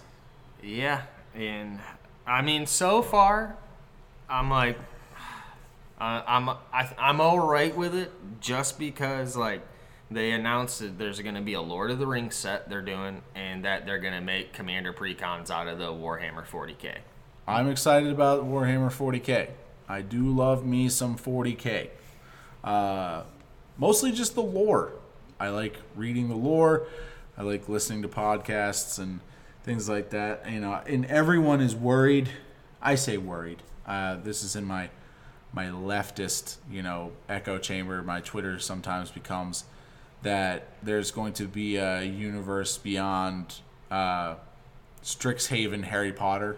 [0.62, 1.04] Yeah,
[1.34, 1.80] and
[2.28, 3.56] I mean, so far,
[4.30, 4.78] I'm like,
[6.02, 9.62] uh, I'm I, I'm all right with it, just because like
[10.12, 13.22] they announced that there's going to be a Lord of the Rings set they're doing,
[13.36, 16.98] and that they're going to make Commander precons out of the Warhammer 40k.
[17.48, 19.50] I'm excited about Warhammer 40k.
[19.88, 21.90] I do love me some 40k.
[22.64, 23.24] Uh,
[23.78, 24.94] mostly just the lore.
[25.40, 26.88] I like reading the lore.
[27.38, 29.22] I like listening to podcasts and
[29.64, 30.50] things like that.
[30.50, 32.30] You know, and everyone is worried.
[32.82, 33.64] I say worried.
[33.86, 34.90] Uh, this is in my
[35.52, 38.04] my leftist, you know, echo chamber.
[38.04, 39.64] My Twitter sometimes becomes
[40.22, 43.56] that there's going to be a universe beyond
[43.90, 44.36] uh,
[45.04, 46.58] Strixhaven Harry Potter.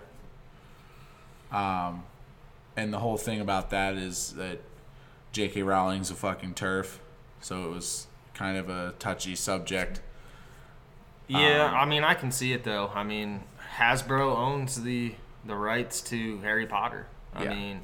[1.51, 2.03] Um,
[2.75, 4.59] and the whole thing about that is that
[5.31, 5.63] J.K.
[5.63, 6.97] Rowling's a fucking TERF,
[7.39, 10.01] so it was kind of a touchy subject.
[11.27, 12.91] Yeah, Um, I mean, I can see it though.
[12.93, 13.43] I mean,
[13.77, 15.15] Hasbro owns the
[15.45, 17.07] the rights to Harry Potter.
[17.33, 17.49] I Yeah.
[17.53, 17.81] mean,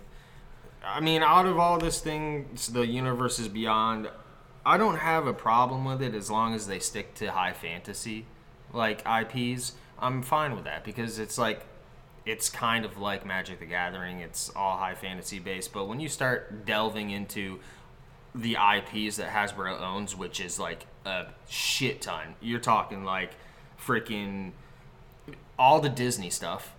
[0.85, 4.09] I mean, out of all this things, the universe is beyond.
[4.65, 8.25] I don't have a problem with it as long as they stick to high fantasy,
[8.73, 9.73] like IPs.
[9.99, 11.65] I'm fine with that because it's like,
[12.27, 14.19] it's kind of like Magic the Gathering.
[14.19, 17.59] It's all high fantasy based, but when you start delving into
[18.35, 22.35] the IPs that Hasbro owns, which is like a shit ton.
[22.41, 23.31] You're talking like
[23.81, 24.51] freaking
[25.57, 26.73] all the Disney stuff.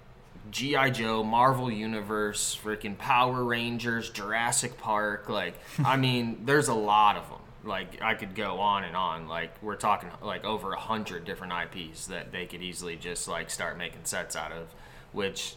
[0.50, 0.90] G.I.
[0.90, 5.28] Joe, Marvel Universe, freaking Power Rangers, Jurassic Park.
[5.28, 7.40] Like, I mean, there's a lot of them.
[7.64, 9.28] Like, I could go on and on.
[9.28, 13.50] Like, we're talking like over a hundred different IPs that they could easily just like
[13.50, 14.68] start making sets out of.
[15.12, 15.54] Which,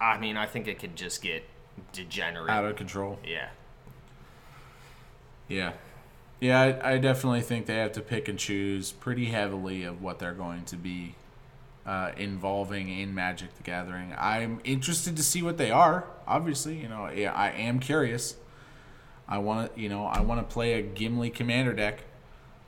[0.00, 1.44] I mean, I think it could just get
[1.92, 2.50] degenerate.
[2.50, 3.18] Out of control.
[3.24, 3.48] yeah.
[5.48, 5.72] Yeah.
[6.40, 10.20] Yeah, I, I definitely think they have to pick and choose pretty heavily of what
[10.20, 11.16] they're going to be
[11.84, 14.14] uh, involving in Magic the Gathering.
[14.16, 16.04] I'm interested to see what they are.
[16.28, 18.36] Obviously, you know, yeah, I am curious.
[19.26, 22.04] I want to, you know, I want to play a Gimli commander deck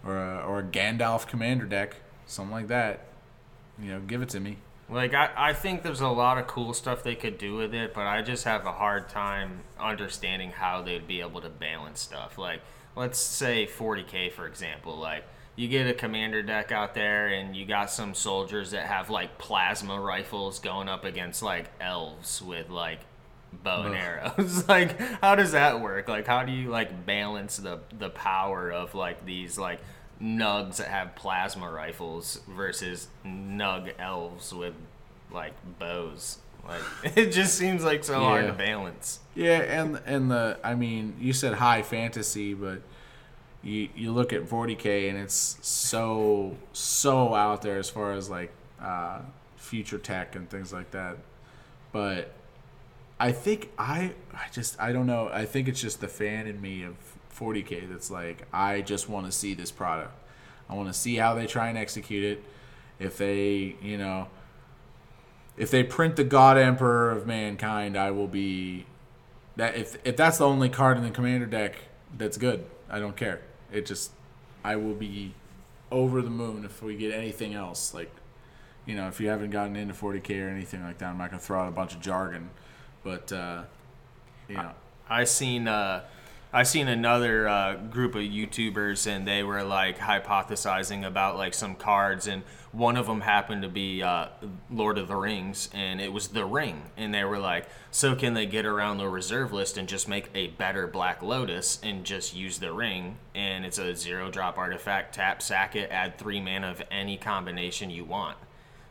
[0.05, 1.97] or a, or a Gandalf commander deck,
[2.27, 3.05] something like that.
[3.81, 4.57] You know, give it to me.
[4.91, 7.95] Like I, I think there's a lot of cool stuff they could do with it,
[7.95, 12.39] but I just have a hard time understanding how they'd be able to balance stuff.
[12.39, 12.61] Like
[12.97, 15.25] let's say 40k for example, like
[15.55, 19.39] you get a commander deck out there and you got some soldiers that have like
[19.39, 23.01] plasma rifles going up against like elves with like
[23.53, 24.67] bow and arrows.
[24.69, 26.09] like how does that work?
[26.09, 29.81] Like how do you like balance the the power of like these like
[30.23, 34.75] nugs that have plasma rifles versus nug elves with
[35.33, 36.39] like bows?
[36.67, 36.83] Like
[37.17, 38.55] it just seems like so hard to Yeah.
[38.57, 39.21] balance.
[39.35, 42.83] Yeah, and and the I mean, you said high fantasy, but
[43.63, 48.51] you you look at 40k and it's so so out there as far as like
[48.81, 49.21] uh,
[49.57, 51.17] future tech and things like that.
[51.93, 52.33] But
[53.19, 55.29] I think I I just I don't know.
[55.33, 56.95] I think it's just the fan in me of
[57.41, 60.13] 40k that's like I just want to see this product.
[60.69, 62.45] I want to see how they try and execute it.
[62.99, 64.29] If they, you know,
[65.57, 68.87] if they print the God Emperor of Mankind, I will be
[69.57, 71.77] that if if that's the only card in the commander deck,
[72.17, 72.65] that's good.
[72.89, 73.41] I don't care.
[73.73, 74.13] It just
[74.63, 75.35] I will be
[75.91, 77.93] over the moon if we get anything else.
[77.95, 78.11] Like,
[78.87, 81.41] you know, if you haven't gotten into 40k or anything like that, I'm not gonna
[81.41, 82.51] throw out a bunch of jargon,
[83.03, 83.63] but uh,
[84.49, 84.73] you know,
[85.09, 86.05] I seen uh
[86.53, 91.77] I seen another uh, group of YouTubers and they were like hypothesizing about like some
[91.77, 94.29] cards and one of them happened to be uh,
[94.69, 98.35] Lord of the Rings and it was the Ring and they were like so can
[98.35, 102.35] they get around the reserve list and just make a better Black Lotus and just
[102.35, 103.19] use the Ring?
[103.33, 107.91] And it's a zero drop artifact tap sack it add three mana of any combination
[107.91, 108.37] you want.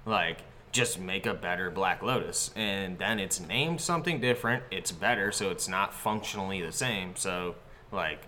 [0.06, 2.51] Like just make a better black lotus.
[2.55, 4.63] And then it's named something different.
[4.71, 7.15] It's better so it's not functionally the same.
[7.15, 7.55] So
[7.91, 8.23] like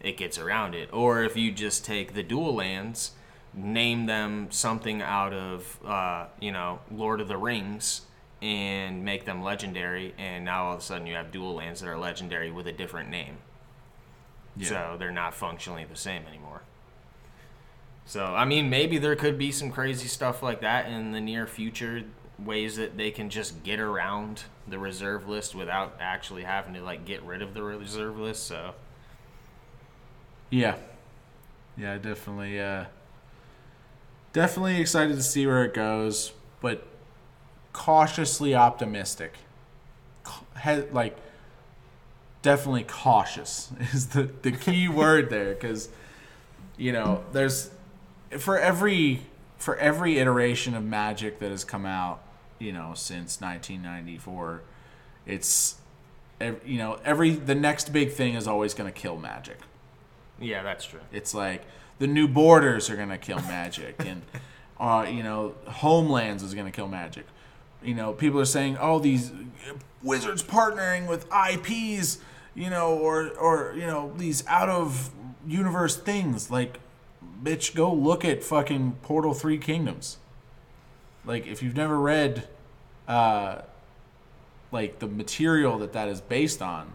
[0.00, 0.92] it gets around it.
[0.92, 3.12] Or if you just take the dual lands
[3.56, 8.02] name them something out of uh, you know lord of the rings
[8.42, 11.88] and make them legendary and now all of a sudden you have dual lands that
[11.88, 13.38] are legendary with a different name.
[14.58, 14.68] Yeah.
[14.68, 16.62] so they're not functionally the same anymore
[18.06, 21.44] so, I mean, maybe there could be some crazy stuff like that in the near
[21.44, 22.04] future,
[22.38, 27.04] ways that they can just get around the reserve list without actually having to like
[27.04, 28.46] get rid of the reserve list.
[28.46, 28.74] So,
[30.50, 30.76] yeah,
[31.76, 32.84] yeah, definitely, uh,
[34.32, 36.86] definitely excited to see where it goes, but
[37.72, 39.34] cautiously optimistic.
[40.22, 41.16] Ca- like,
[42.42, 45.88] definitely cautious is the the key word there because
[46.76, 47.70] you know there's
[48.38, 49.22] for every
[49.58, 52.22] for every iteration of magic that has come out
[52.58, 54.62] you know since 1994
[55.26, 55.76] it's
[56.64, 59.58] you know every the next big thing is always going to kill magic
[60.38, 61.00] yeah, that's true.
[61.12, 61.64] it's like
[61.98, 64.22] the new borders are going to kill magic and
[64.80, 67.26] uh, you know homelands is going to kill magic
[67.82, 69.32] you know, people are saying, "Oh, these
[70.02, 72.18] Wizards partnering with IPs,
[72.54, 75.10] you know, or or you know, these out of
[75.46, 76.80] universe things." Like,
[77.42, 80.18] bitch, go look at fucking Portal Three Kingdoms.
[81.24, 82.48] Like, if you've never read,
[83.08, 83.62] uh,
[84.72, 86.92] like the material that that is based on,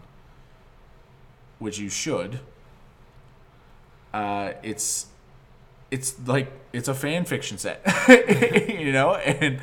[1.58, 2.40] which you should.
[4.12, 5.06] Uh, it's
[5.90, 7.82] it's like it's a fan fiction set,
[8.68, 9.60] you know, and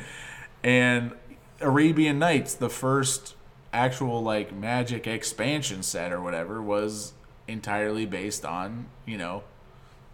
[0.62, 1.12] and
[1.60, 3.34] Arabian Nights, the first
[3.72, 7.12] actual like magic expansion set or whatever, was
[7.46, 9.42] entirely based on you know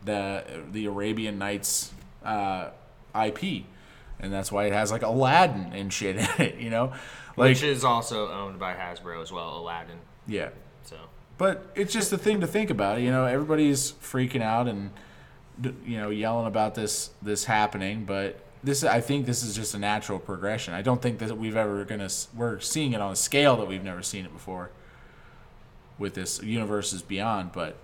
[0.07, 0.43] the
[0.73, 1.93] the Arabian Nights
[2.25, 2.71] uh,
[3.15, 3.65] IP,
[4.19, 6.93] and that's why it has like Aladdin and shit in it, you know,
[7.37, 9.99] like Which is also owned by Hasbro as well, Aladdin.
[10.27, 10.49] yeah.
[10.85, 10.97] So
[11.37, 13.01] But it's just a thing to think about.
[13.01, 14.91] You know, everybody's freaking out and
[15.85, 19.79] you know yelling about this this happening, but this I think this is just a
[19.79, 20.75] natural progression.
[20.75, 23.85] I don't think that we've ever gonna we're seeing it on a scale that we've
[23.85, 24.71] never seen it before
[25.99, 27.53] with this universes beyond.
[27.53, 27.77] But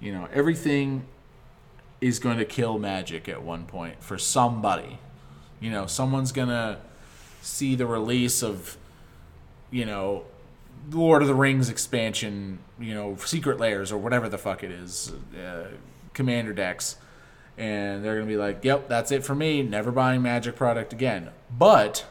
[0.00, 1.04] you know, everything
[2.02, 4.98] is going to kill magic at one point for somebody.
[5.60, 6.80] You know, someone's gonna
[7.40, 8.76] see the release of
[9.70, 10.24] you know
[10.90, 15.12] Lord of the Rings expansion, you know, Secret Lairs or whatever the fuck it is,
[15.38, 15.68] uh,
[16.12, 16.96] Commander decks,
[17.56, 19.62] and they're gonna be like, "Yep, that's it for me.
[19.62, 22.04] Never buying Magic product again." But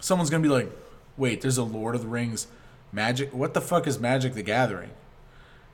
[0.00, 0.72] someone's gonna be like,
[1.18, 2.46] "Wait, there's a Lord of the Rings
[2.90, 3.34] Magic.
[3.34, 4.92] What the fuck is Magic the Gathering?"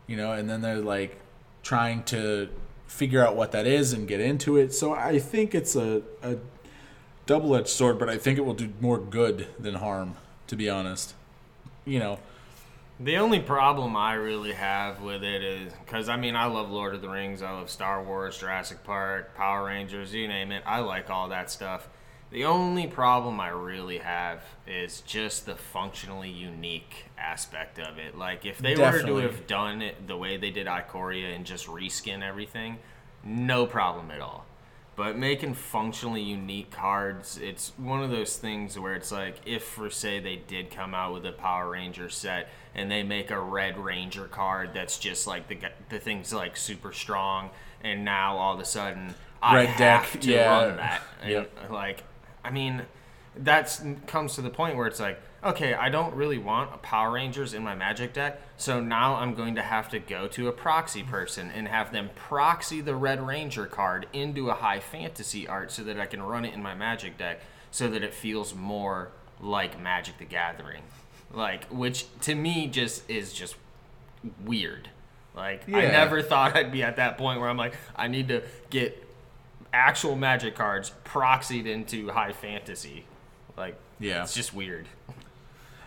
[0.08, 1.20] You know, and then they're like
[1.62, 2.48] trying to
[2.90, 4.74] figure out what that is and get into it.
[4.74, 6.36] So I think it's a, a
[7.24, 10.16] double-edged sword, but I think it will do more good than harm,
[10.48, 11.14] to be honest.
[11.86, 12.18] You know,
[12.98, 16.94] The only problem I really have with it is because I mean I love Lord
[16.94, 20.62] of the Rings, I love Star Wars, Jurassic Park, Power Rangers, you name it.
[20.66, 21.88] I like all that stuff.
[22.30, 28.16] The only problem I really have is just the functionally unique aspect of it.
[28.16, 29.12] Like if they Definitely.
[29.12, 32.78] were to have done it the way they did Ikoria and just reskin everything,
[33.24, 34.46] no problem at all.
[34.94, 39.88] But making functionally unique cards, it's one of those things where it's like, if for
[39.90, 43.78] say they did come out with a Power Ranger set and they make a Red
[43.78, 45.58] Ranger card that's just like the
[45.88, 47.50] the thing's like super strong,
[47.82, 50.48] and now all of a sudden I Red have deck, to yeah.
[50.50, 51.70] run that, and Yep.
[51.70, 52.04] like,
[52.44, 52.82] I mean,
[53.36, 57.12] that's comes to the point where it's like, okay, I don't really want a Power
[57.12, 60.52] Rangers in my Magic deck, so now I'm going to have to go to a
[60.52, 65.72] proxy person and have them proxy the Red Ranger card into a high fantasy art
[65.72, 69.12] so that I can run it in my Magic deck, so that it feels more
[69.40, 70.82] like Magic the Gathering,
[71.32, 73.56] like which to me just is just
[74.44, 74.90] weird.
[75.34, 78.42] Like I never thought I'd be at that point where I'm like, I need to
[78.68, 79.06] get
[79.72, 83.04] actual magic cards proxied into high fantasy.
[83.56, 84.22] Like, Yeah.
[84.22, 84.86] it's just weird.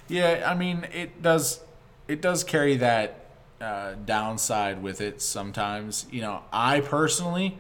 [0.08, 1.62] Yeah, I mean it does
[2.08, 3.26] it does carry that
[3.62, 6.06] uh, downside with it sometimes.
[6.12, 7.58] You know, I personally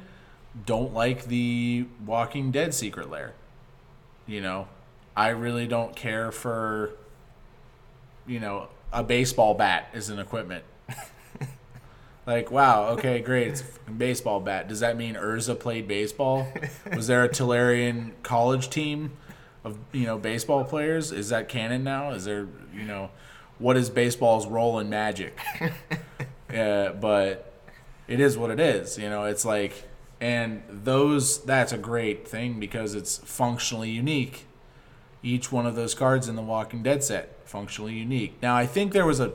[0.65, 3.33] don't like the Walking Dead secret lair.
[4.27, 4.67] You know,
[5.15, 6.91] I really don't care for
[8.27, 10.63] you know a baseball bat as an equipment.
[12.25, 14.69] Like, wow, okay, great, it's a baseball bat.
[14.69, 16.47] Does that mean Urza played baseball?
[16.95, 19.11] Was there a Tolarian college team?
[19.63, 21.11] of you know baseball players?
[21.11, 22.11] Is that canon now?
[22.11, 23.09] Is there you know
[23.59, 25.39] what is baseball's role in Magic?
[26.51, 27.53] yeah, but
[28.07, 28.97] it is what it is.
[28.97, 29.87] You know, it's like
[30.19, 34.45] and those that's a great thing because it's functionally unique.
[35.21, 38.35] Each one of those cards in the Walking Dead set functionally unique.
[38.41, 39.31] Now I think there was a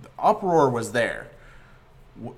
[0.00, 1.28] the uproar was there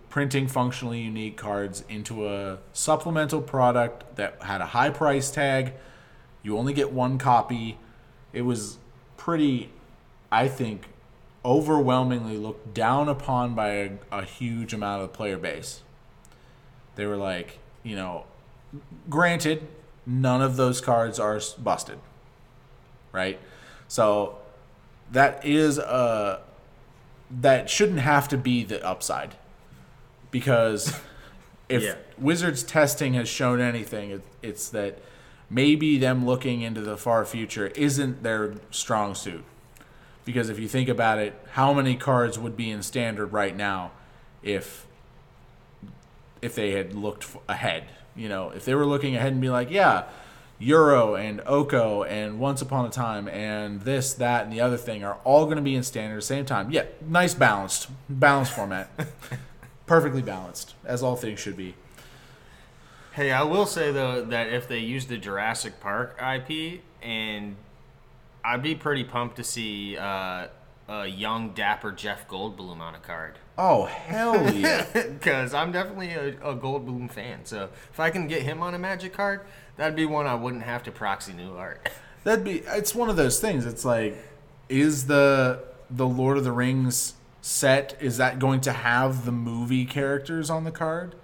[0.09, 5.75] printing functionally unique cards into a supplemental product that had a high price tag.
[6.43, 7.79] You only get one copy.
[8.33, 8.79] It was
[9.17, 9.71] pretty,
[10.31, 10.87] I think,
[11.45, 15.83] overwhelmingly looked down upon by a, a huge amount of the player base.
[16.97, 18.25] They were like, you know,
[19.09, 19.67] granted,
[20.05, 21.99] none of those cards are busted,
[23.13, 23.39] right?
[23.87, 24.39] So
[25.13, 26.41] that is a
[27.31, 29.37] that shouldn't have to be the upside
[30.31, 30.99] because
[31.69, 31.95] if Yeah.
[32.19, 34.99] Wizards testing has shown anything, it, it's that
[35.51, 39.45] maybe them looking into the far future isn't their strong suit.
[40.25, 43.93] Because if you think about it, how many cards would be in standard right now
[44.43, 44.87] if
[46.43, 47.85] if they had looked f- ahead?
[48.15, 50.05] You know, if they were looking ahead and be like, yeah,
[50.61, 55.05] Uro and Oko and Once Upon a Time and this, that, and the other thing
[55.05, 56.71] are all going to be in standard at the same time.
[56.71, 58.91] Yeah, nice balanced, balanced format,
[59.89, 61.75] perfectly balanced, as all things should be.
[63.13, 67.57] Hey, I will say though that if they use the Jurassic Park IP and
[68.45, 70.47] I'd be pretty pumped to see uh,
[70.89, 73.35] a young, dapper Jeff Goldblum on a card.
[73.57, 74.87] Oh hell yeah!
[74.93, 77.45] Because I'm definitely a, a Goldblum fan.
[77.45, 79.41] So if I can get him on a Magic card,
[79.77, 81.89] that'd be one I wouldn't have to proxy new art.
[82.25, 82.63] That'd be.
[82.67, 83.65] It's one of those things.
[83.65, 84.17] It's like,
[84.69, 87.15] is the the Lord of the Rings
[87.49, 91.15] set is that going to have the movie characters on the card,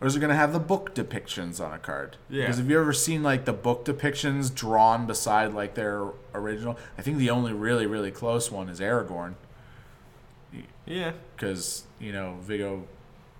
[0.00, 2.16] or is it going to have the book depictions on a card?
[2.30, 2.42] Yeah.
[2.42, 6.78] Because have you ever seen like the book depictions drawn beside like their original?
[6.96, 9.34] I think the only really really close one is Aragorn,
[10.86, 11.12] Yeah.
[11.36, 12.86] because you know Viggo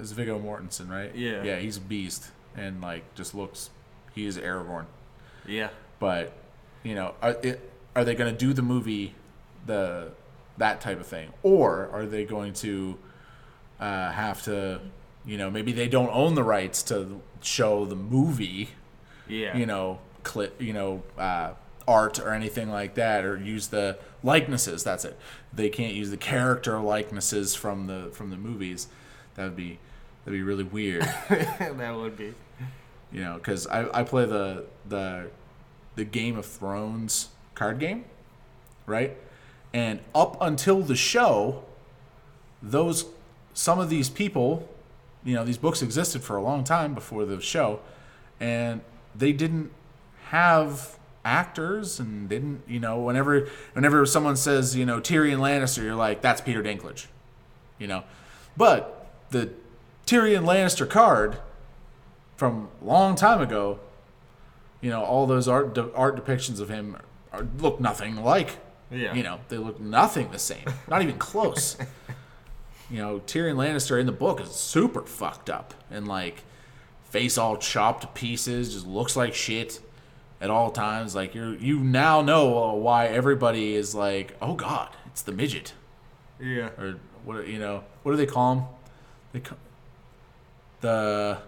[0.01, 1.15] is Viggo Mortensen, right?
[1.15, 1.43] Yeah.
[1.45, 3.71] Yeah, he's a beast and like just looks.
[4.15, 4.87] He is Aragorn
[5.47, 5.69] Yeah.
[6.01, 6.33] but
[6.83, 9.15] you know are, it, are they going to do the movie
[9.65, 10.11] the
[10.59, 11.31] that type of thing.
[11.43, 12.99] Or are they going to
[13.81, 14.81] uh, have to
[15.25, 18.71] you know maybe they don't own the rights to show the movie
[19.29, 19.57] Yeah.
[19.57, 21.53] you know clip you know uh,
[21.87, 25.17] art or anything like that or use the likenesses that's it.
[25.53, 28.89] They can't use the character likenesses from the from the movies.
[29.35, 29.79] That would be
[30.25, 31.03] that'd be really weird.
[31.29, 32.35] That would be.
[33.13, 35.31] you know because I, I play the the
[35.97, 38.05] the game of thrones card game
[38.87, 39.17] right
[39.73, 41.65] and up until the show
[42.63, 43.07] those
[43.55, 44.69] some of these people
[45.25, 47.81] you know these books existed for a long time before the show
[48.41, 48.81] and
[49.15, 49.71] they didn't
[50.27, 55.95] have actors and didn't you know whenever whenever someone says you know Tyrion Lannister you're
[55.95, 57.07] like that's Peter Dinklage
[57.79, 58.05] you know
[58.57, 59.51] but the
[60.07, 61.39] Tyrion Lannister card
[62.37, 63.79] from a long time ago,
[64.81, 66.97] you know, all those art de- art depictions of him
[67.33, 68.59] are, look nothing like.
[68.93, 69.15] Yeah.
[69.15, 70.65] You know, they look nothing the same.
[70.89, 71.77] Not even close.
[72.91, 76.43] you know, Tyrion Lannister in the book is super fucked up and like
[77.05, 79.81] face all chopped to pieces, just looks like shit
[80.41, 81.15] at all times.
[81.15, 85.73] Like you you now know uh, why everybody is like, "Oh god, it's the midget."
[86.41, 86.71] Yeah.
[86.79, 88.65] or what you know what do they call him
[89.33, 89.55] they ca-
[90.81, 91.39] the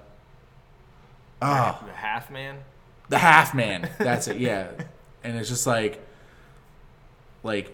[1.43, 2.59] ah The half man.
[3.09, 4.69] the half man that's it yeah
[5.25, 6.01] and it's just like
[7.45, 7.71] like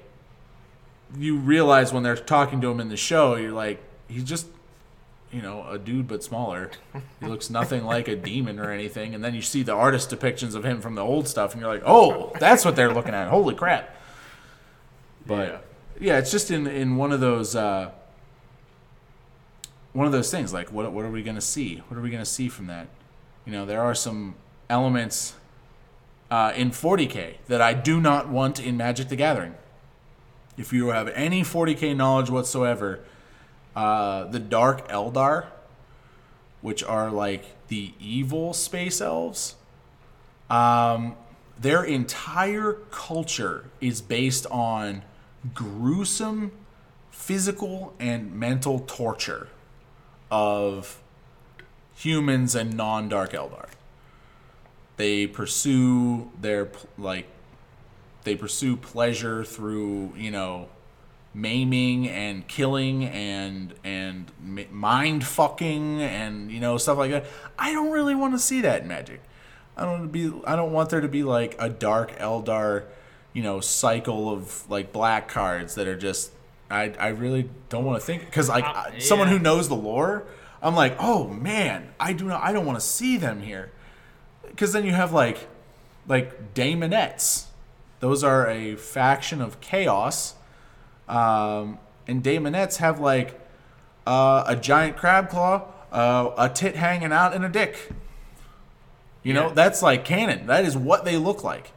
[1.16, 4.46] you realize when they're talking to him in the show you're like he's just
[5.32, 6.70] you know a dude but smaller
[7.20, 10.54] he looks nothing like a demon or anything and then you see the artist depictions
[10.54, 13.28] of him from the old stuff and you're like oh that's what they're looking at
[13.28, 13.96] holy crap
[15.26, 15.48] but
[16.00, 16.12] Yeah.
[16.14, 17.90] yeah, it's just in in one of those uh,
[19.92, 20.52] one of those things.
[20.52, 21.82] Like, what what are we gonna see?
[21.88, 22.88] What are we gonna see from that?
[23.44, 24.34] You know, there are some
[24.68, 25.34] elements
[26.30, 29.54] uh, in 40k that I do not want in Magic the Gathering.
[30.57, 33.01] If you have any 40k knowledge whatsoever,
[33.74, 35.46] uh, the Dark Eldar,
[36.61, 39.55] which are like the evil space elves,
[40.51, 41.14] um,
[41.59, 45.03] their entire culture is based on
[45.55, 46.53] gruesome
[47.11, 49.48] physical and mental torture
[50.30, 51.01] of
[51.94, 53.68] humans and non-dark eldar.
[54.96, 57.26] They pursue their like
[58.24, 60.68] they pursue pleasure through you know
[61.32, 64.30] maiming and killing and and
[64.70, 67.24] mind fucking and you know stuff like that.
[67.58, 69.20] I don't really want to see that in magic.
[69.76, 72.84] I don't wanna be i don't want there to be like a dark eldar
[73.32, 76.32] you know cycle of like black cards that are just
[76.70, 79.76] i i really don't want to think because like Uh, I- someone who knows the
[79.76, 80.24] lore
[80.60, 83.70] i'm like oh man i do not i don't want to see them here.
[84.46, 85.48] Because then you have like
[86.06, 87.46] like daemonettes
[88.01, 90.34] those are a faction of chaos
[91.09, 93.38] um, and daemonettes have like
[94.07, 97.90] uh, a giant crab claw uh, a tit hanging out and a dick
[99.22, 101.72] you know that's like canon that is what they look like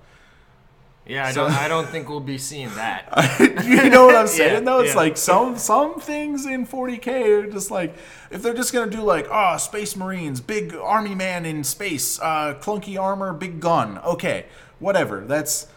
[1.05, 1.57] Yeah, I So- don't.
[1.57, 3.03] I don't think we'll be seeing that.
[3.65, 4.79] you know what I'm saying Yeah, though?
[4.79, 5.03] It's yeah.
[5.03, 7.07] like some some things in 40k
[7.43, 7.93] are just like
[8.31, 12.55] if they're just gonna do like oh space marines, big army man in space, uh,
[12.61, 13.97] clunky armor, big gun.
[14.05, 14.45] Okay,
[14.79, 15.25] whatever.
[15.27, 15.67] That's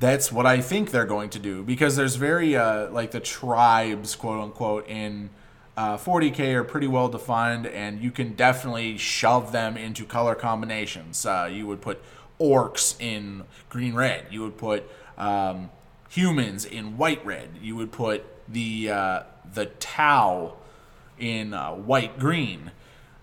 [0.00, 4.16] that's what I think they're going to do because there's very uh, like the tribes
[4.16, 5.28] quote unquote in
[5.76, 11.24] uh, 40k are pretty well defined and you can definitely shove them into color combinations.
[11.26, 12.02] Uh, you would put
[12.40, 14.26] orcs in green red.
[14.30, 15.70] You would put um,
[16.08, 17.50] humans in white red.
[17.60, 19.22] You would put the uh,
[19.52, 20.54] the Tau
[21.18, 22.70] in uh, white green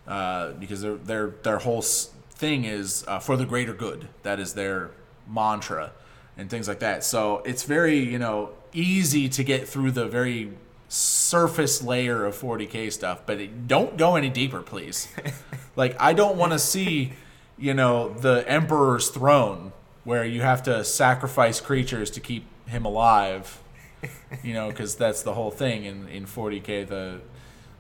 [0.08, 4.10] uh, because their their their whole thing is for the greater good.
[4.22, 4.92] That is their
[5.28, 5.92] mantra
[6.38, 7.04] and things like that.
[7.04, 10.54] So it's very you know easy to get through the very
[10.90, 15.08] surface layer of 40k stuff, but it, don't go any deeper, please.
[15.76, 17.14] like I don't want to see
[17.58, 19.74] you know the emperor's throne
[20.04, 23.62] where you have to sacrifice creatures to keep him alive.
[24.44, 26.88] You know, because that's the whole thing in in 40k.
[26.88, 27.22] The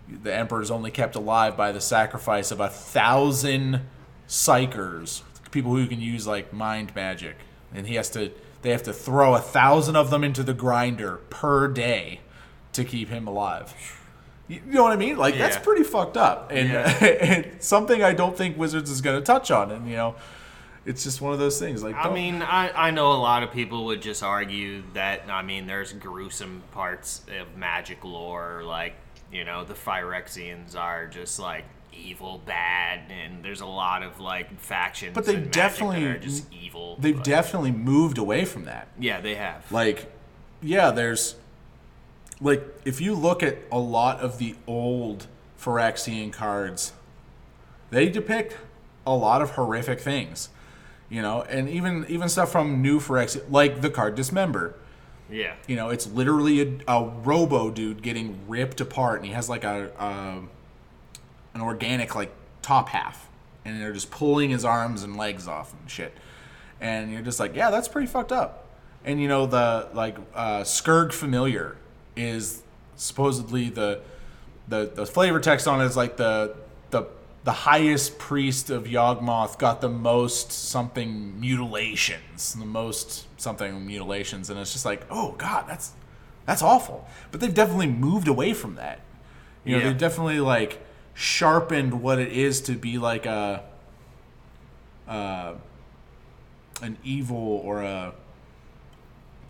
[0.10, 3.82] the emperor is only kept alive by the sacrifice of a thousand
[4.28, 7.36] psykers, people who can use like mind magic,
[7.74, 8.32] and he has to.
[8.62, 12.22] They have to throw a thousand of them into the grinder per day
[12.74, 13.74] to keep him alive.
[14.47, 15.18] You know what I mean?
[15.18, 16.89] Like that's pretty fucked up, and, Yeah.
[17.05, 19.72] and something I don't think Wizards is going to touch on.
[19.72, 20.16] And you know,
[20.86, 21.84] it's just one of those things.
[21.84, 25.24] Like, I don't- mean, I, I know a lot of people would just argue that,
[25.30, 28.93] I mean, there's gruesome parts of magic lore, like,
[29.34, 31.66] you know, the Phyrexians are just, like,
[31.98, 36.52] evil, bad, and there's a lot of, like, factions But they definitely- that are just
[36.54, 36.98] evil.
[37.00, 38.88] they've but- definitely moved away from that.
[39.00, 39.72] Yeah, they have.
[39.72, 40.12] Like,
[40.62, 41.36] yeah, there's
[42.39, 45.26] like if you look at a lot of the old
[45.60, 46.93] Phyrexian cards,
[47.89, 48.58] they depict
[49.06, 50.50] a lot of horrific things.
[51.10, 54.76] You know, and even even stuff from new Phyrexian, like the card Dismember.
[55.32, 55.54] yeah.
[55.68, 59.64] You know, it's literally a, a robo dude getting ripped apart, and he has like
[59.64, 60.41] a, a
[61.58, 62.32] an organic like
[62.62, 63.28] top half,
[63.66, 66.14] and they're just pulling his arms and legs off and shit.
[66.80, 68.66] And you're just like, yeah, that's pretty fucked up.
[69.03, 71.76] And you know the like uh, Skirge Familiar
[72.16, 72.62] is
[72.95, 74.01] supposedly the
[74.68, 76.55] the the flavor text on it is like the
[76.91, 77.03] the
[77.43, 84.60] the highest priest of Yawgmoth got the most something mutilations, the most something mutilations, and
[84.60, 85.93] it's just like, oh god, that's
[86.45, 87.08] that's awful.
[87.32, 88.99] But they've definitely moved away from that.
[89.64, 89.89] You know, Yeah.
[89.89, 90.80] they've definitely like
[91.18, 93.63] sharpened what it is to be like a
[95.07, 95.53] uh,
[96.80, 98.13] an evil or a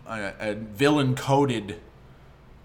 [0.06, 1.78] a, a villain coded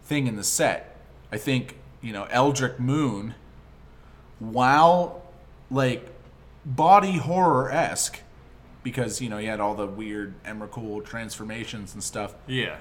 [0.05, 0.95] thing in the set.
[1.33, 3.35] I think you know Eldritch Moon,
[4.39, 5.21] while
[5.69, 6.07] like
[6.65, 8.21] body horror esque,
[8.83, 12.35] because you know he had all the weird Emrakul transformations and stuff.
[12.47, 12.77] Yeah.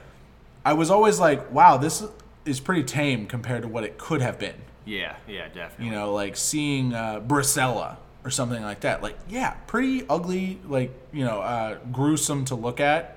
[0.64, 2.04] I was always like, wow, this
[2.44, 4.54] is pretty tame compared to what it could have been.
[4.84, 5.86] Yeah, yeah, definitely.
[5.86, 9.02] You know, like seeing uh, Brisela or something like that.
[9.02, 13.16] Like, yeah, pretty ugly, like, you know, uh, gruesome to look at.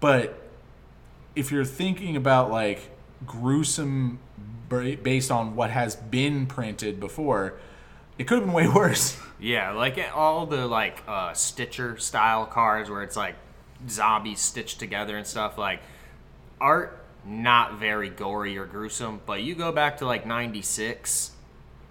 [0.00, 0.40] But
[1.34, 2.90] if you're thinking about like
[3.26, 4.18] gruesome
[4.68, 7.54] based on what has been printed before,
[8.18, 9.18] it could have been way worse.
[9.40, 13.36] Yeah, like all the like uh, Stitcher style cards where it's like
[13.88, 15.58] zombies stitched together and stuff.
[15.58, 15.80] Like
[16.60, 21.30] art, not very gory or gruesome, but you go back to like '96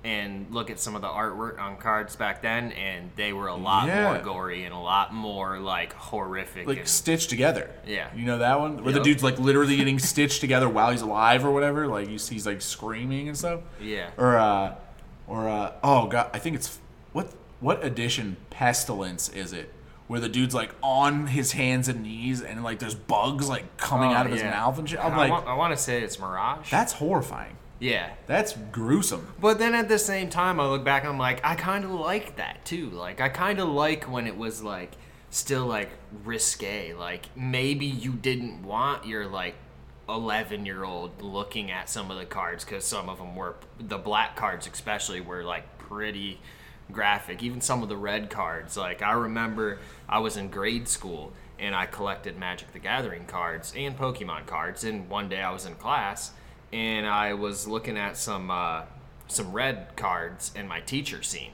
[0.05, 3.55] and look at some of the artwork on cards back then, and they were a
[3.55, 4.11] lot Yeah.
[4.11, 6.67] more gory and a lot more like horrific.
[6.67, 7.69] like and, stitched together.
[7.87, 8.09] Yeah.
[8.13, 8.83] You know that one?
[8.83, 11.87] Where the dude's like literally getting stitched together while he's alive or whatever.
[11.87, 13.61] Like you see he's like screaming and stuff.
[13.79, 14.75] yeah, or uh
[15.25, 16.79] or uh oh god i think it's
[17.13, 17.31] what
[17.61, 19.71] what edition pestilence is it
[20.13, 24.11] where the dude's like on his hands and knees and like there's bugs like coming
[24.11, 26.01] Oh, out of his mouth and shit i'm I like want, I want to say
[26.03, 26.69] it's Mirage.
[26.71, 31.17] that's horrifying yeah, that's gruesome But then at the same time, I look back, I'm
[31.17, 32.89] like, I kind of like that too.
[32.91, 34.93] Like, I kind of like when it was like
[35.31, 35.89] still like
[36.23, 36.93] risque.
[36.93, 39.55] Like, maybe you didn't want your like
[40.07, 43.97] 11 year old looking at some of the cards because some of them were, the
[43.97, 46.39] black cards especially, were like pretty
[46.91, 47.41] graphic.
[47.43, 48.77] Even some of the red cards.
[48.77, 53.73] Like, I remember I was in grade school and I collected Magic the Gathering cards
[53.75, 54.83] and Pokemon cards.
[54.83, 56.31] And one day I was in class
[56.73, 58.81] and I was looking at some uh,
[59.27, 61.53] some red cards in my teacher scene,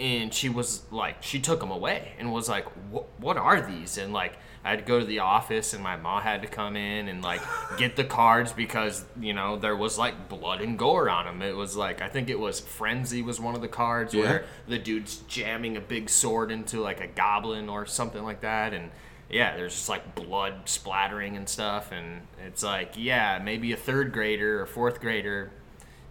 [0.00, 3.06] and she was like, she took them away and was like, "What?
[3.18, 6.22] What are these?" And like, I had to go to the office, and my mom
[6.22, 7.42] had to come in and like
[7.76, 11.42] get the cards because you know there was like blood and gore on them.
[11.42, 14.20] It was like I think it was Frenzy was one of the cards Yeah.
[14.22, 18.72] where the dude's jamming a big sword into like a goblin or something like that,
[18.72, 18.90] and
[19.30, 24.12] yeah, there's just like blood splattering and stuff, and it's like, yeah, maybe a third
[24.12, 25.50] grader or fourth grader,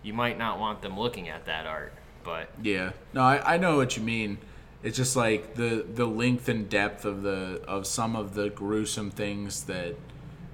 [0.01, 1.93] you might not want them looking at that art,
[2.23, 4.37] but yeah no I, I know what you mean
[4.83, 9.09] it's just like the the length and depth of the of some of the gruesome
[9.09, 9.95] things that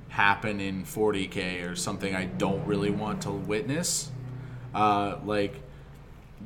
[0.10, 4.12] happen in 40k or something i don't really want to witness.
[4.74, 5.56] Uh like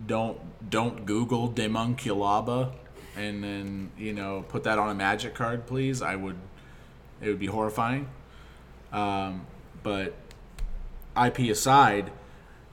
[0.08, 2.74] don't don't google daemonculaba
[3.16, 6.02] and then you know put that on a magic card please.
[6.02, 6.38] I would
[7.22, 8.08] it would be horrifying.
[8.92, 9.46] Um,
[9.82, 10.14] but
[11.16, 12.12] ip aside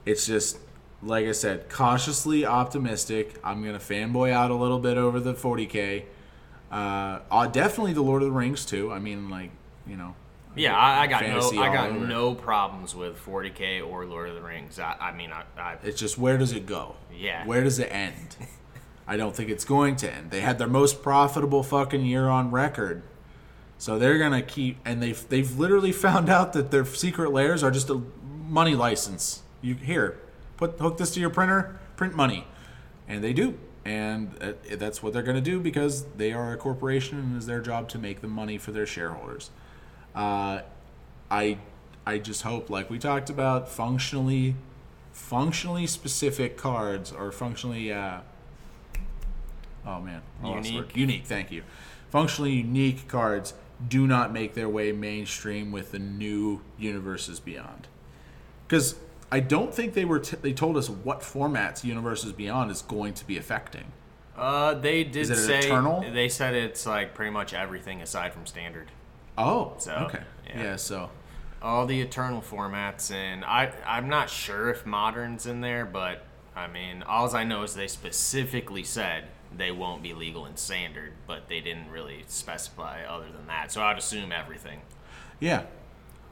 [0.05, 0.57] it's just
[1.03, 6.03] like i said cautiously optimistic i'm gonna fanboy out a little bit over the 40k
[6.71, 9.51] uh, uh definitely the lord of the rings too i mean like
[9.87, 10.15] you know
[10.55, 12.05] yeah, I, I got no, I got over.
[12.05, 14.79] no problems with 40k or Lord of the Rings.
[14.79, 16.95] I, I mean, I, I It's just where does it go?
[17.15, 17.45] Yeah.
[17.45, 18.35] Where does it end?
[19.07, 20.31] I don't think it's going to end.
[20.31, 23.03] They had their most profitable fucking year on record.
[23.77, 27.71] So they're gonna keep, and they've they've literally found out that their secret lairs are
[27.71, 28.01] just a
[28.47, 29.43] money license.
[29.61, 30.19] You here,
[30.61, 32.45] put hook this to your printer, print money,
[33.07, 37.17] and they do, and uh, that's what they're gonna do because they are a corporation
[37.17, 39.49] and it's their job to make the money for their shareholders.
[40.13, 40.61] Uh,
[41.31, 41.57] I
[42.05, 44.55] I just hope, like we talked about, functionally
[45.11, 48.19] functionally specific cards or functionally uh,
[49.85, 50.91] oh man I lost the word.
[50.93, 50.95] Unique.
[50.95, 51.63] unique thank you
[52.09, 53.53] functionally unique cards
[53.85, 57.89] do not make their way mainstream with the new universes beyond
[58.65, 58.95] because
[59.31, 63.13] i don't think they were t- they told us what formats universes beyond is going
[63.13, 63.85] to be affecting
[64.37, 66.03] Uh, they did it say Eternal?
[66.13, 68.87] they said it's like pretty much everything aside from standard.
[69.37, 70.63] oh So, okay yeah.
[70.63, 71.09] yeah so
[71.61, 76.23] All the eternal formats, and I I'm not sure if modern's in there, but
[76.55, 79.25] I mean, all I know is they specifically said
[79.55, 83.71] they won't be legal in standard, but they didn't really specify other than that.
[83.71, 84.81] So I'd assume everything.
[85.39, 85.63] Yeah.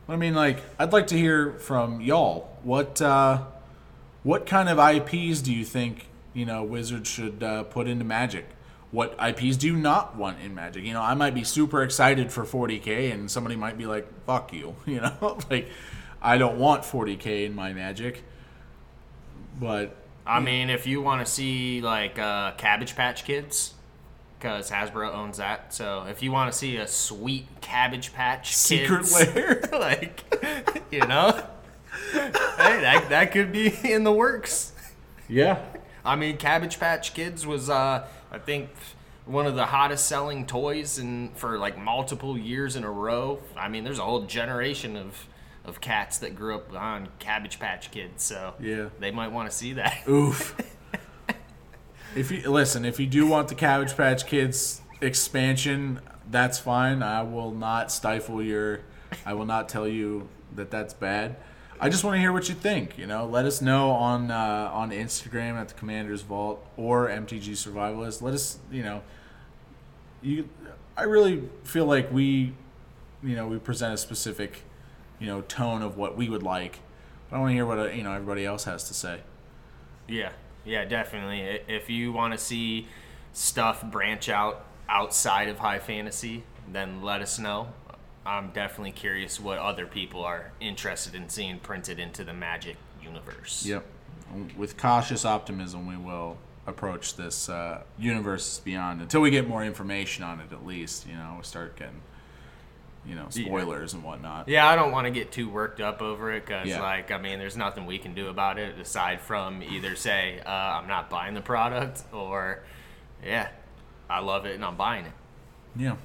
[0.10, 2.58] I mean, like, I'd like to hear from y'all.
[2.64, 3.44] What uh,
[4.24, 8.46] what kind of IPs do you think you know Wizards should uh, put into Magic?
[8.92, 10.84] What IPs do you not want in Magic?
[10.84, 14.52] You know, I might be super excited for 40k, and somebody might be like, "Fuck
[14.52, 15.70] you," you know, like,
[16.22, 18.24] I don't want 40k in my Magic.
[19.60, 19.96] But
[20.26, 23.76] I mean, if you want to see like uh, Cabbage Patch Kids,
[24.40, 25.74] because Hasbro owns that.
[25.74, 29.62] So if you want to see a sweet Cabbage Patch secret Kids, lair.
[29.74, 30.24] like
[30.92, 31.44] you know,
[32.14, 32.32] hey,
[32.82, 34.74] that that could be in the works.
[35.28, 35.60] yeah.
[36.06, 38.70] I mean, Cabbage Patch Kids was, uh, I think,
[39.26, 43.40] one of the hottest selling toys and for like multiple years in a row.
[43.58, 45.28] I mean, there's a whole generation of
[45.66, 48.90] of cats that grew up on Cabbage Patch Kids, so Yeah.
[49.00, 50.04] they might want to see that.
[50.08, 50.56] Oof.
[52.16, 57.04] if you listen, if you do want the Cabbage Patch Kids expansion, that's fine.
[57.04, 58.82] I will not stifle your.
[59.26, 61.36] I will not tell you that that's bad.
[61.82, 62.98] I just want to hear what you think.
[62.98, 67.52] You know, let us know on uh, on Instagram at the Commander's Vault or MTG
[67.52, 68.22] Survivalist.
[68.22, 69.02] Let us, you know,
[70.22, 70.50] you.
[70.98, 72.54] I really feel like we,
[73.24, 74.64] you know, we present a specific,
[75.20, 76.80] you know, tone of what we would like.
[77.30, 79.22] But I want to hear what uh, you know everybody else has to say.
[80.08, 80.32] Yeah,
[80.70, 81.62] yeah, definitely.
[81.68, 82.88] If you want to see
[83.34, 87.70] stuff branch out outside of high fantasy, then let us know.
[88.26, 93.66] I'm definitely curious what other people are interested in seeing printed into the Magic universe.
[93.66, 93.84] Yep.
[94.56, 100.24] With cautious optimism, we will approach this uh, universe beyond until we get more information
[100.24, 100.52] on it.
[100.52, 102.02] At least, you know, we start getting,
[103.10, 104.48] you know, spoilers and whatnot.
[104.48, 106.82] Yeah, I don't want to get too worked up over it because, Yeah.
[106.82, 110.50] like, I mean, there's nothing we can do about it aside from either say, uh,
[110.50, 112.64] I'm not buying the product or,
[113.26, 113.50] yeah,
[114.10, 115.14] I love it and I'm buying it.
[115.76, 115.96] Yeah.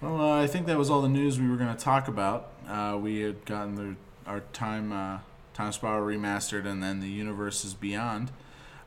[0.00, 2.50] Well, uh, I think that was all the news we were going to talk about.
[2.68, 3.96] Uh, we had gotten the,
[4.30, 5.18] our time uh,
[5.54, 8.30] time spiral remastered, and then the universes beyond.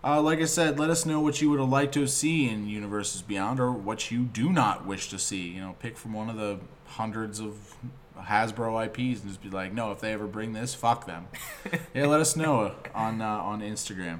[0.03, 2.67] Uh, like I said, let us know what you would have liked to see in
[2.67, 5.47] Universes Beyond, or what you do not wish to see.
[5.49, 7.75] You know, pick from one of the hundreds of
[8.19, 11.27] Hasbro IPs and just be like, no, if they ever bring this, fuck them.
[11.93, 14.19] yeah, let us know on uh, on Instagram.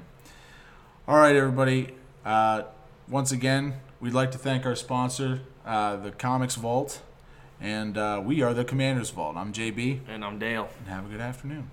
[1.08, 1.94] All right, everybody.
[2.24, 2.62] Uh,
[3.08, 7.00] once again, we'd like to thank our sponsor, uh, the Comics Vault,
[7.60, 9.36] and uh, we are the Commanders Vault.
[9.36, 10.68] I'm JB, And I'm Dale.
[10.80, 11.70] and have a good afternoon.